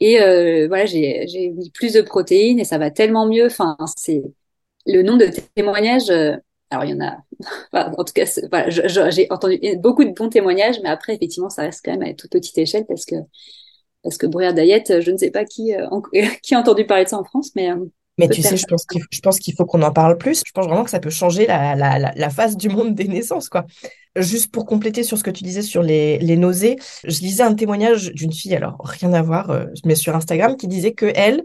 [0.00, 3.46] Et euh, voilà, j'ai j'ai mis plus de protéines et ça va tellement mieux.
[3.46, 4.22] Enfin, c'est
[4.86, 6.10] le nombre de témoignages.
[6.10, 6.36] euh,
[6.70, 7.16] alors, il y en a.
[7.72, 8.24] enfin, en tout cas,
[8.68, 12.30] j'ai entendu beaucoup de bons témoignages, mais après, effectivement, ça reste quand même à toute
[12.32, 13.16] petite échelle parce que
[14.02, 16.02] parce que Bruyère Diet, je ne sais pas qui euh, en-
[16.42, 17.86] qui a entendu parler de ça en France, mais euh,
[18.18, 20.42] Mais tu sais, je pense qu'il je pense qu'il faut qu'on en parle plus.
[20.44, 23.06] Je pense vraiment que ça peut changer la, la, la, la face du monde des
[23.06, 23.64] naissances, quoi.
[24.16, 27.54] Juste pour compléter sur ce que tu disais sur les, les nausées, je lisais un
[27.54, 31.44] témoignage d'une fille, alors rien à voir, euh, mais sur Instagram, qui disait que elle,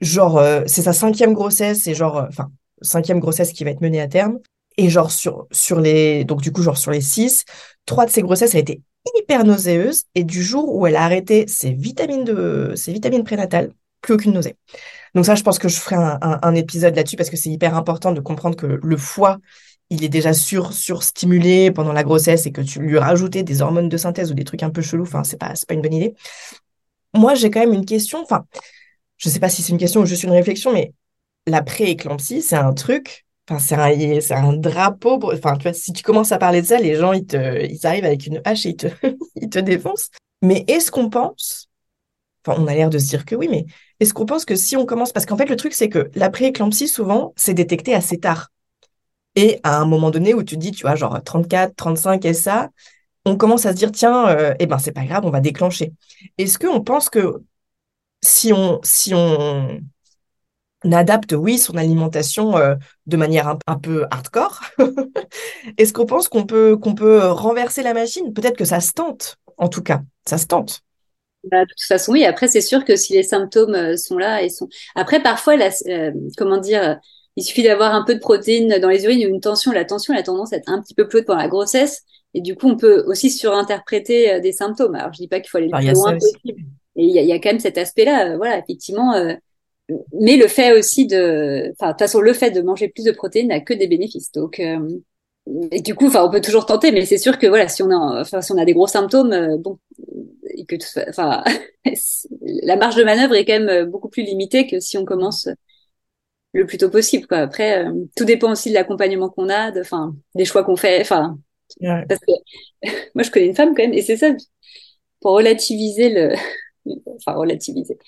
[0.00, 2.50] genre, euh, c'est sa cinquième grossesse, et genre, euh, enfin,
[2.82, 4.38] cinquième grossesse qui va être menée à terme.
[4.76, 7.44] Et genre, sur, sur les, donc du coup, genre, sur les six,
[7.86, 8.80] trois de ses grossesses, elle était
[9.18, 10.04] hyper nauséeuse.
[10.14, 14.32] Et du jour où elle a arrêté ses vitamines de, ses vitamines prénatales, plus aucune
[14.32, 14.56] nausée.
[15.14, 18.12] Donc ça, je pense que je ferai un, épisode là-dessus parce que c'est hyper important
[18.12, 19.38] de comprendre que le foie
[19.90, 23.88] il est déjà sur, surstimulé pendant la grossesse et que tu lui rajoutais des hormones
[23.88, 25.94] de synthèse ou des trucs un peu chelous, enfin, c'est pas, c'est pas une bonne
[25.94, 26.14] idée.
[27.14, 28.46] Moi, j'ai quand même une question, enfin,
[29.18, 30.92] je sais pas si c'est une question ou juste une réflexion, mais
[31.46, 35.92] la pré-éclampsie, c'est un truc, enfin, c'est un, c'est un drapeau, enfin, tu vois, si
[35.92, 38.66] tu commences à parler de ça, les gens, ils te, ils arrivent avec une hache
[38.66, 38.86] et ils te,
[39.36, 40.10] ils te défoncent.
[40.42, 41.68] Mais est-ce qu'on pense,
[42.46, 43.66] enfin, on a l'air de se dire que oui, mais
[44.00, 46.30] est-ce qu'on pense que si on commence, parce qu'en fait, le truc, c'est que la
[46.30, 48.50] pré-éclampsie, souvent, c'est détecté assez tard.
[49.36, 52.70] Et à un moment donné où tu dis, tu vois, genre 34, 35 et ça,
[53.24, 55.92] on commence à se dire, tiens, euh, eh ben, c'est pas grave, on va déclencher.
[56.38, 57.42] Est-ce qu'on pense que
[58.22, 59.80] si on, si on
[60.92, 62.74] adapte, oui, son alimentation euh,
[63.06, 64.60] de manière un, un peu hardcore,
[65.78, 68.32] est-ce qu'on pense qu'on peut, qu'on peut renverser la machine?
[68.32, 70.82] Peut-être que ça se tente, en tout cas, ça se tente.
[71.50, 72.24] Bah, de toute façon, oui.
[72.24, 74.68] Après, c'est sûr que si les symptômes euh, sont là et sont.
[74.94, 76.94] Après, parfois, la, euh, comment dire, euh,
[77.36, 79.70] il suffit d'avoir un peu de protéines dans les urines ou une tension.
[79.72, 82.02] La tension, elle a tendance à être un petit peu plus haute pendant la grossesse.
[82.32, 84.94] Et du coup, on peut aussi surinterpréter euh, des symptômes.
[84.94, 86.60] Alors, je dis pas qu'il faut aller le plus loin possible.
[86.96, 88.32] Et il y a, il y a quand même cet aspect-là.
[88.32, 89.14] euh, voilà, effectivement.
[89.14, 89.34] euh,
[90.20, 93.12] mais le fait aussi de, enfin, de toute façon, le fait de manger plus de
[93.12, 94.32] protéines n'a que des bénéfices.
[94.32, 94.78] Donc, euh,
[95.72, 97.90] et du coup, enfin, on peut toujours tenter, mais c'est sûr que voilà, si on
[97.90, 99.78] a, enfin, si on a des gros symptômes, euh, bon,
[100.50, 100.76] et que,
[101.10, 101.44] enfin,
[102.42, 105.48] la marge de manœuvre est quand même euh, beaucoup plus limitée que si on commence
[106.52, 107.38] le plus tôt possible, quoi.
[107.38, 111.00] Après, euh, tout dépend aussi de l'accompagnement qu'on a, de, enfin, des choix qu'on fait,
[111.00, 111.38] enfin,
[111.80, 112.08] Ouais.
[112.08, 112.32] parce que
[113.14, 114.30] moi, je connais une femme quand même, et c'est ça,
[115.20, 116.34] pour relativiser le,
[117.16, 117.98] enfin, relativiser,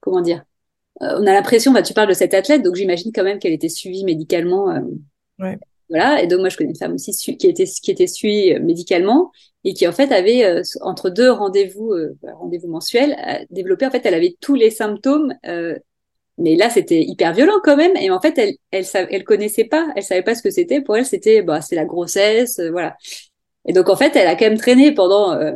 [0.00, 0.44] comment dire.
[1.02, 3.52] Euh, on a l'impression, bah, tu parles de cette athlète, donc j'imagine quand même qu'elle
[3.52, 4.70] était suivie médicalement.
[4.70, 4.80] euh,
[5.38, 5.58] Ouais.
[5.88, 6.22] voilà.
[6.22, 9.30] Et donc, moi, je connais une femme aussi qui était, qui était suivie euh, médicalement
[9.64, 13.16] et qui, en fait, avait, euh, entre deux rendez-vous, euh, bah, rendez-vous mensuels,
[13.50, 15.76] développé, en fait, elle avait tous les symptômes, euh,
[16.38, 17.96] mais là, c'était hyper violent quand même.
[17.98, 20.80] Et en fait, elle, elle, sa- elle connaissait pas, elle savait pas ce que c'était.
[20.82, 22.96] Pour elle, c'était, bah, c'est la grossesse, euh, voilà.
[23.66, 25.52] Et donc, en fait, elle a quand même traîné pendant euh,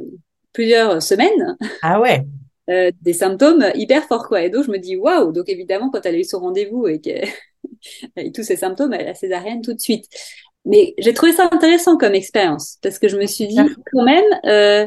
[0.53, 2.25] plusieurs semaines Ah ouais.
[2.69, 4.43] Euh, des symptômes hyper forts, quoi.
[4.43, 5.33] Et donc, je me dis, waouh!
[5.33, 7.01] Donc, évidemment, quand elle a eu son rendez-vous et
[8.17, 10.05] avec tous ces symptômes, elle a césarienne tout de suite.
[10.65, 13.59] Mais j'ai trouvé ça intéressant comme expérience parce que je me suis dit,
[13.93, 14.87] quand même, euh,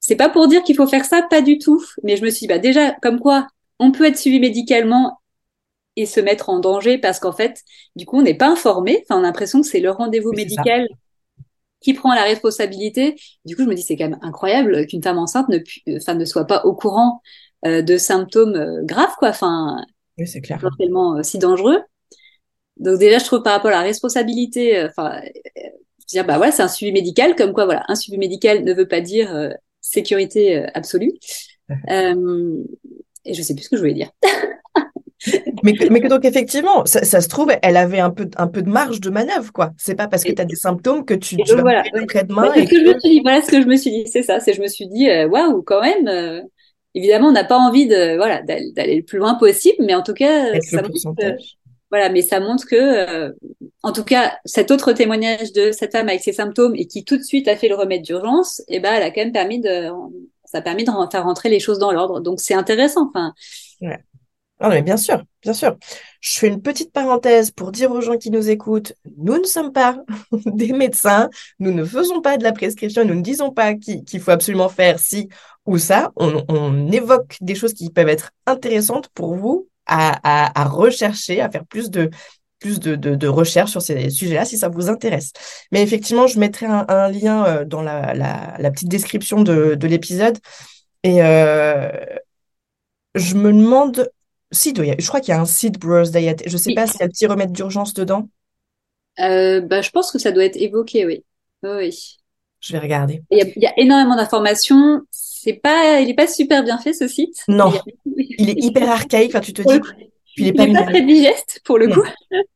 [0.00, 1.82] c'est pas pour dire qu'il faut faire ça, pas du tout.
[2.02, 3.46] Mais je me suis dit, bah, déjà, comme quoi,
[3.78, 5.20] on peut être suivi médicalement
[5.96, 7.60] et se mettre en danger parce qu'en fait,
[7.96, 9.02] du coup, on n'est pas informé.
[9.02, 10.88] Enfin, on a l'impression que c'est le rendez-vous Oui, médical
[11.84, 13.16] qui prend la responsabilité.
[13.44, 15.58] Du coup, je me dis, c'est quand même incroyable qu'une femme enceinte ne,
[15.98, 17.22] enfin, ne soit pas au courant
[17.66, 19.30] euh, de symptômes euh, graves, quoi.
[19.30, 19.84] Enfin,
[20.18, 20.58] Oui, c'est clair.
[20.60, 21.80] potentiellement euh, si dangereux.
[22.78, 25.60] Donc déjà, je trouve par rapport à la responsabilité, euh, enfin, euh,
[26.08, 28.88] dire bah voilà, c'est un suivi médical, comme quoi voilà, un suivi médical ne veut
[28.88, 31.12] pas dire euh, sécurité euh, absolue.
[31.90, 32.64] Euh,
[33.24, 34.10] et je sais plus ce que je voulais dire.
[35.64, 38.46] Mais que, mais que donc effectivement, ça, ça se trouve, elle avait un peu, un
[38.46, 39.72] peu de marge de manœuvre, quoi.
[39.78, 41.82] C'est pas parce que Et- tu as des symptômes que tu, et tu vas voilà,
[41.94, 42.02] ouais.
[42.02, 43.20] après-demain Bah, c'est et ce que je me suis dit.
[43.22, 44.40] Voilà ce que je me suis dit, c'est ça.
[44.40, 46.06] C'est je me suis dit euh, waouh, quand même.
[46.08, 46.40] euh,
[46.94, 50.14] évidemment, on n'a pas envie de voilà d'aller le plus loin possible, mais en tout
[50.14, 51.36] cas, ça montre.
[51.90, 53.32] Voilà, mais ça montre que, euh,
[53.84, 57.16] en tout cas, cet autre témoignage de cette femme avec ses symptômes et qui tout
[57.16, 59.90] de suite a fait le remède d'urgence, eh ben, elle a quand même permis de,
[60.44, 62.20] ça a permis de faire rentrer les choses dans l'ordre.
[62.20, 63.10] Donc c'est intéressant.
[63.14, 63.32] Enfin,
[64.60, 65.76] Ah, mais bien sûr, bien sûr.
[66.20, 69.72] Je fais une petite parenthèse pour dire aux gens qui nous écoutent, nous ne sommes
[69.72, 69.98] pas
[70.46, 71.28] des médecins,
[71.58, 74.98] nous ne faisons pas de la prescription, nous ne disons pas qu'il faut absolument faire
[75.00, 75.28] ci
[75.66, 76.12] ou ça.
[76.16, 81.64] On, évoque des choses qui peuvent être intéressantes pour vous à, à, rechercher, à faire
[81.66, 82.08] plus de,
[83.26, 85.32] recherches sur ces sujets-là si ça vous intéresse.
[85.72, 90.38] Mais effectivement, je mettrai un, lien euh, dans la, petite description de, de l'épisode.
[91.02, 91.90] Et euh,
[93.14, 94.08] je me demande
[94.54, 96.42] si, je crois qu'il y a un site Brewers Diet.
[96.46, 96.74] Je sais Oui.
[96.74, 98.28] pas s'il y a le petit remède d'urgence dedans.
[99.20, 101.24] euh, bah, je pense que ça doit être évoqué, oui.
[101.62, 102.16] Oui, oui.
[102.60, 103.22] Je vais regarder.
[103.30, 105.02] Il y a, il y a énormément d'informations.
[105.10, 107.42] C'est pas, il est pas super bien fait ce site.
[107.48, 107.72] Non.
[108.06, 109.30] Il y a- Il est hyper archaïque.
[109.34, 109.80] Enfin, tu te dis,
[110.38, 111.96] il est il pas est pas mis- très digeste pour le Non.
[111.96, 112.02] coup.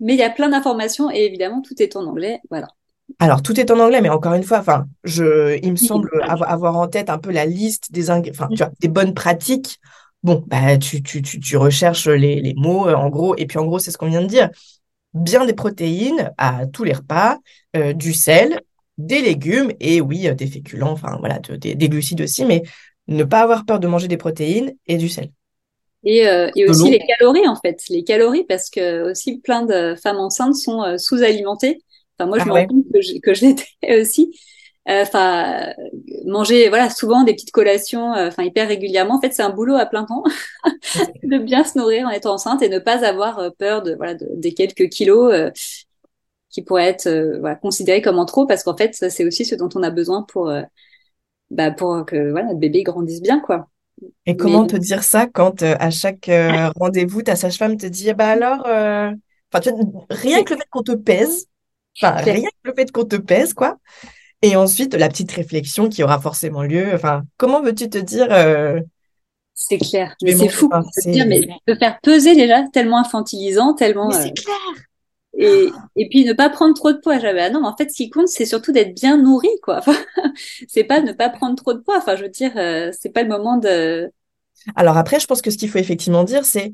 [0.00, 2.40] Mais il y a plein d'informations et évidemment tout est en anglais.
[2.50, 2.68] Voilà.
[3.18, 6.76] Alors, tout est en anglais, mais encore une fois, enfin, je, il me semble avoir,
[6.76, 9.78] en tête un peu la liste des, enfin, tu vois, des bonnes pratiques.
[10.22, 13.58] Bon, bah, tu, tu, tu, tu recherches les, les mots, euh, en gros, et puis
[13.58, 14.50] en gros, c'est ce qu'on vient de dire.
[15.14, 17.38] Bien des protéines à tous les repas,
[17.76, 18.62] euh, du sel,
[18.98, 22.62] des légumes, et oui, euh, des féculents, enfin, voilà, de- des, des glucides aussi, mais
[23.08, 25.32] ne pas avoir peur de manger des protéines et du sel.
[26.04, 27.78] Et, euh, aussi les calories, en fait.
[27.90, 31.82] Les calories, parce que aussi plein de femmes enceintes sont euh, sous-alimentées.
[32.18, 32.66] Enfin, moi, je Ah me ouais.
[32.66, 33.66] rends compte que je, que je l'étais
[34.00, 34.30] aussi.
[34.90, 35.72] Euh, Enfin,
[36.26, 39.16] manger, voilà, souvent des petites collations, euh, enfin, hyper régulièrement.
[39.16, 40.24] En fait, c'est un boulot à plein temps
[41.22, 44.14] de bien se nourrir en étant enceinte et ne pas avoir euh, peur de, voilà,
[44.14, 45.32] de- des quelques kilos.
[46.50, 47.08] qui pourraient être
[47.40, 50.22] voilà, considérés comme en trop parce qu'en fait, c'est aussi ce dont on a besoin
[50.22, 50.52] pour,
[51.50, 53.68] bah, pour que voilà, notre bébé grandisse bien, quoi.
[54.26, 57.86] Et comment Mais- te dire ça quand euh, à chaque euh, rendez-vous, ta sage-femme te
[57.86, 59.10] dit, bah alors, euh,
[59.52, 61.46] enfin, tu vois, rien que le fait qu'on te pèse,
[62.00, 63.78] enfin, rien que le fait qu'on te pèse, quoi.
[64.42, 66.94] Et ensuite, la petite réflexion qui aura forcément lieu.
[66.94, 68.80] Enfin, comment veux-tu te dire, euh,
[69.54, 70.68] C'est clair, mais c'est fou.
[70.68, 74.08] pas, de dire, mais de faire peser déjà tellement infantilisant, tellement.
[74.08, 74.56] mais euh, c'est clair.
[75.36, 77.18] et, et puis ne pas prendre trop de poids.
[77.18, 79.78] J'avais, ah non, mais en fait, ce qui compte, c'est surtout d'être bien nourri, quoi.
[79.78, 79.96] Enfin,
[80.68, 81.98] c'est pas ne pas prendre trop de poids.
[81.98, 84.10] Enfin, je veux dire, euh, c'est pas le moment de.
[84.74, 86.72] Alors après, je pense que ce qu'il faut effectivement dire, c'est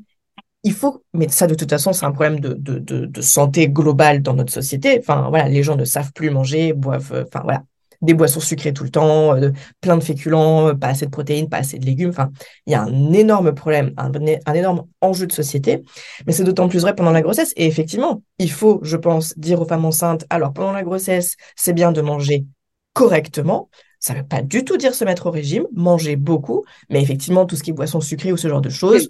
[0.67, 4.51] il faut, mais ça de toute façon, c'est un problème de, santé globale dans notre
[4.51, 4.97] société.
[4.99, 7.63] Enfin, voilà, les gens ne savent plus manger, boivent, euh, enfin voilà,
[8.01, 11.47] des boissons sucrées tout le temps, euh, plein de féculents, euh, pas assez de protéines,
[11.47, 12.09] pas assez de légumes.
[12.09, 12.31] Enfin,
[12.65, 14.11] il y a un énorme problème, un,
[14.45, 15.83] un énorme enjeu de société.
[16.25, 17.53] Mais c'est d'autant plus vrai pendant la grossesse.
[17.55, 21.73] Et effectivement, il faut, je pense, dire aux femmes enceintes, alors pendant la grossesse, c'est
[21.73, 22.45] bien de manger
[22.91, 23.69] correctement.
[24.01, 27.45] Ça ne veut pas du tout dire se mettre au régime, manger beaucoup, mais effectivement,
[27.45, 29.07] tout ce qui est boissons sucrées ou ce genre de choses,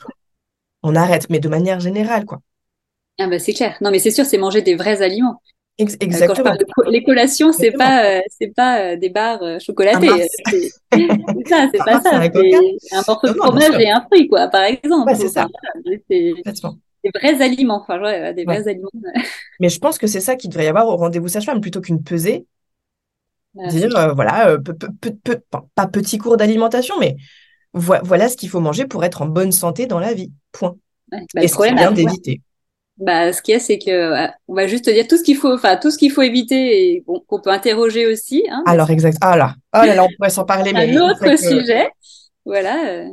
[0.84, 2.42] on arrête, mais de manière générale, quoi.
[3.20, 3.78] Ah bah c'est clair.
[3.82, 5.42] Non, mais c'est sûr, c'est manger des vrais aliments.
[5.80, 6.44] Ex- Euh, Quand je exactement.
[6.44, 10.08] parle de co- les collations, c'est pas, euh, c'est pas euh, des barres euh, chocolatés.
[10.08, 10.28] Un Mars.
[10.94, 12.18] C'est ça, c'est pas ça.
[12.18, 12.58] un Coca.
[12.80, 15.08] C'est un morceau de fromage et un fruit, quoi, par exemple.
[15.12, 15.48] Ouais, c'est ça.
[16.10, 16.34] C'est
[17.04, 17.82] des vrais aliments.
[17.82, 18.60] Enfin, ouais, des Ouais.
[18.60, 18.90] vrais aliments.
[19.60, 22.04] Mais je pense que c'est ça qu'il devrait y avoir au rendez-vous sage-femme, plutôt qu'une
[22.04, 22.46] pesée,
[23.54, 24.14] Voilà, dire, euh,
[24.50, 24.58] euh,
[25.76, 27.16] pas petit cours d'alimentation, mais
[27.78, 30.32] voi- voilà ce qu'il faut manger pour être en bonne santé dans la vie.
[30.52, 30.76] Point.
[31.12, 31.20] Ouais.
[31.34, 32.42] Bah, Et le problème, bien d'éviter.
[32.98, 35.24] Bah, ce qu'il y a, c'est que euh, on va juste te dire tout ce
[35.24, 38.44] qu'il faut, enfin tout ce qu'il faut éviter et qu'on peut interroger aussi.
[38.50, 39.18] Hein, Alors, exact.
[39.22, 41.88] Ah là, oh là là, on pourrait s'en parler, mais un autre que- sujet.
[42.44, 42.90] Voilà.
[42.90, 43.06] euh,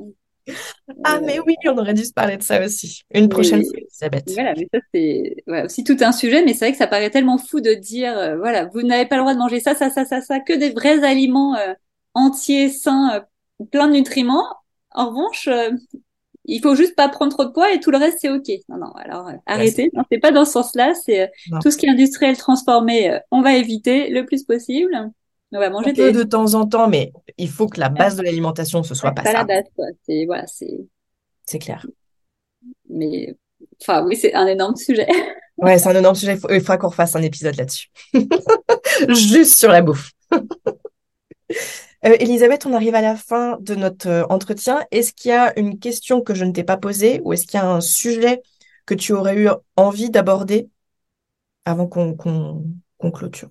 [1.05, 3.03] Ah, mais oui, on aurait dû se parler de ça aussi.
[3.15, 4.31] Une prochaine Mais- fois, Elisabeth.
[4.35, 5.35] Voilà, mais ça c'est
[5.65, 8.37] aussi tout un sujet, mais c'est vrai que ça paraît tellement fou de dire, euh,
[8.37, 10.71] voilà, vous n'avez pas le droit de manger ça, ça, ça, ça, ça, que des
[10.71, 11.57] vrais aliments
[12.15, 13.23] entiers, sains,
[13.71, 14.45] plein de nutriments.
[14.93, 15.71] En revanche, euh,
[16.45, 18.49] il faut juste pas prendre trop de poids et tout le reste c'est ok.
[18.69, 19.91] Non, non, alors euh, arrêtez.
[19.95, 20.95] Non, c'est pas dans ce sens-là.
[20.95, 24.95] C'est euh, tout ce qui est industriel transformé, euh, on va éviter le plus possible.
[25.53, 28.23] On va manger des de temps en temps, mais il faut que la base de
[28.23, 29.87] l'alimentation, ce soit pas pas la base, quoi.
[30.05, 30.81] C'est voilà, c'est
[31.47, 31.87] C'est clair.
[32.91, 33.37] mais
[33.81, 35.07] enfin oui, c'est un énorme sujet.
[35.57, 36.33] Ouais, c'est un énorme sujet.
[36.35, 37.89] Il faut- il faudra qu'on refasse un épisode là-dessus.
[39.09, 40.11] Juste sur la bouffe.
[42.07, 44.85] Euh, Elisabeth, on arrive à la fin de notre euh, entretien.
[44.91, 47.59] Est-ce qu'il y a une question que je ne t'ai pas posée ou est-ce qu'il
[47.59, 48.43] y a un sujet
[48.87, 50.69] que tu aurais eu envie d'aborder
[51.65, 52.17] avant qu'on
[53.13, 53.49] clôture?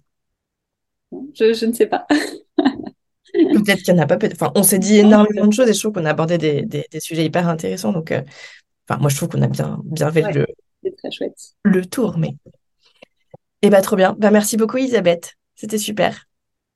[1.35, 2.05] Je, je ne sais pas.
[3.33, 4.17] Peut-être qu'il n'y en a pas.
[4.31, 6.85] Enfin, on s'est dit énormément de choses et je trouve qu'on a abordé des, des,
[6.91, 7.91] des sujets hyper intéressants.
[7.91, 8.21] Donc, euh,
[8.89, 10.33] enfin, moi, je trouve qu'on a bien, bien fait Ouais.
[10.33, 10.45] le,
[10.83, 11.55] C'est très chouette.
[11.63, 12.17] le tour.
[12.17, 12.35] Mais...
[13.61, 14.15] Eh ben, trop bien.
[14.19, 15.33] Ben, merci beaucoup, Elisabeth.
[15.55, 16.27] C'était super.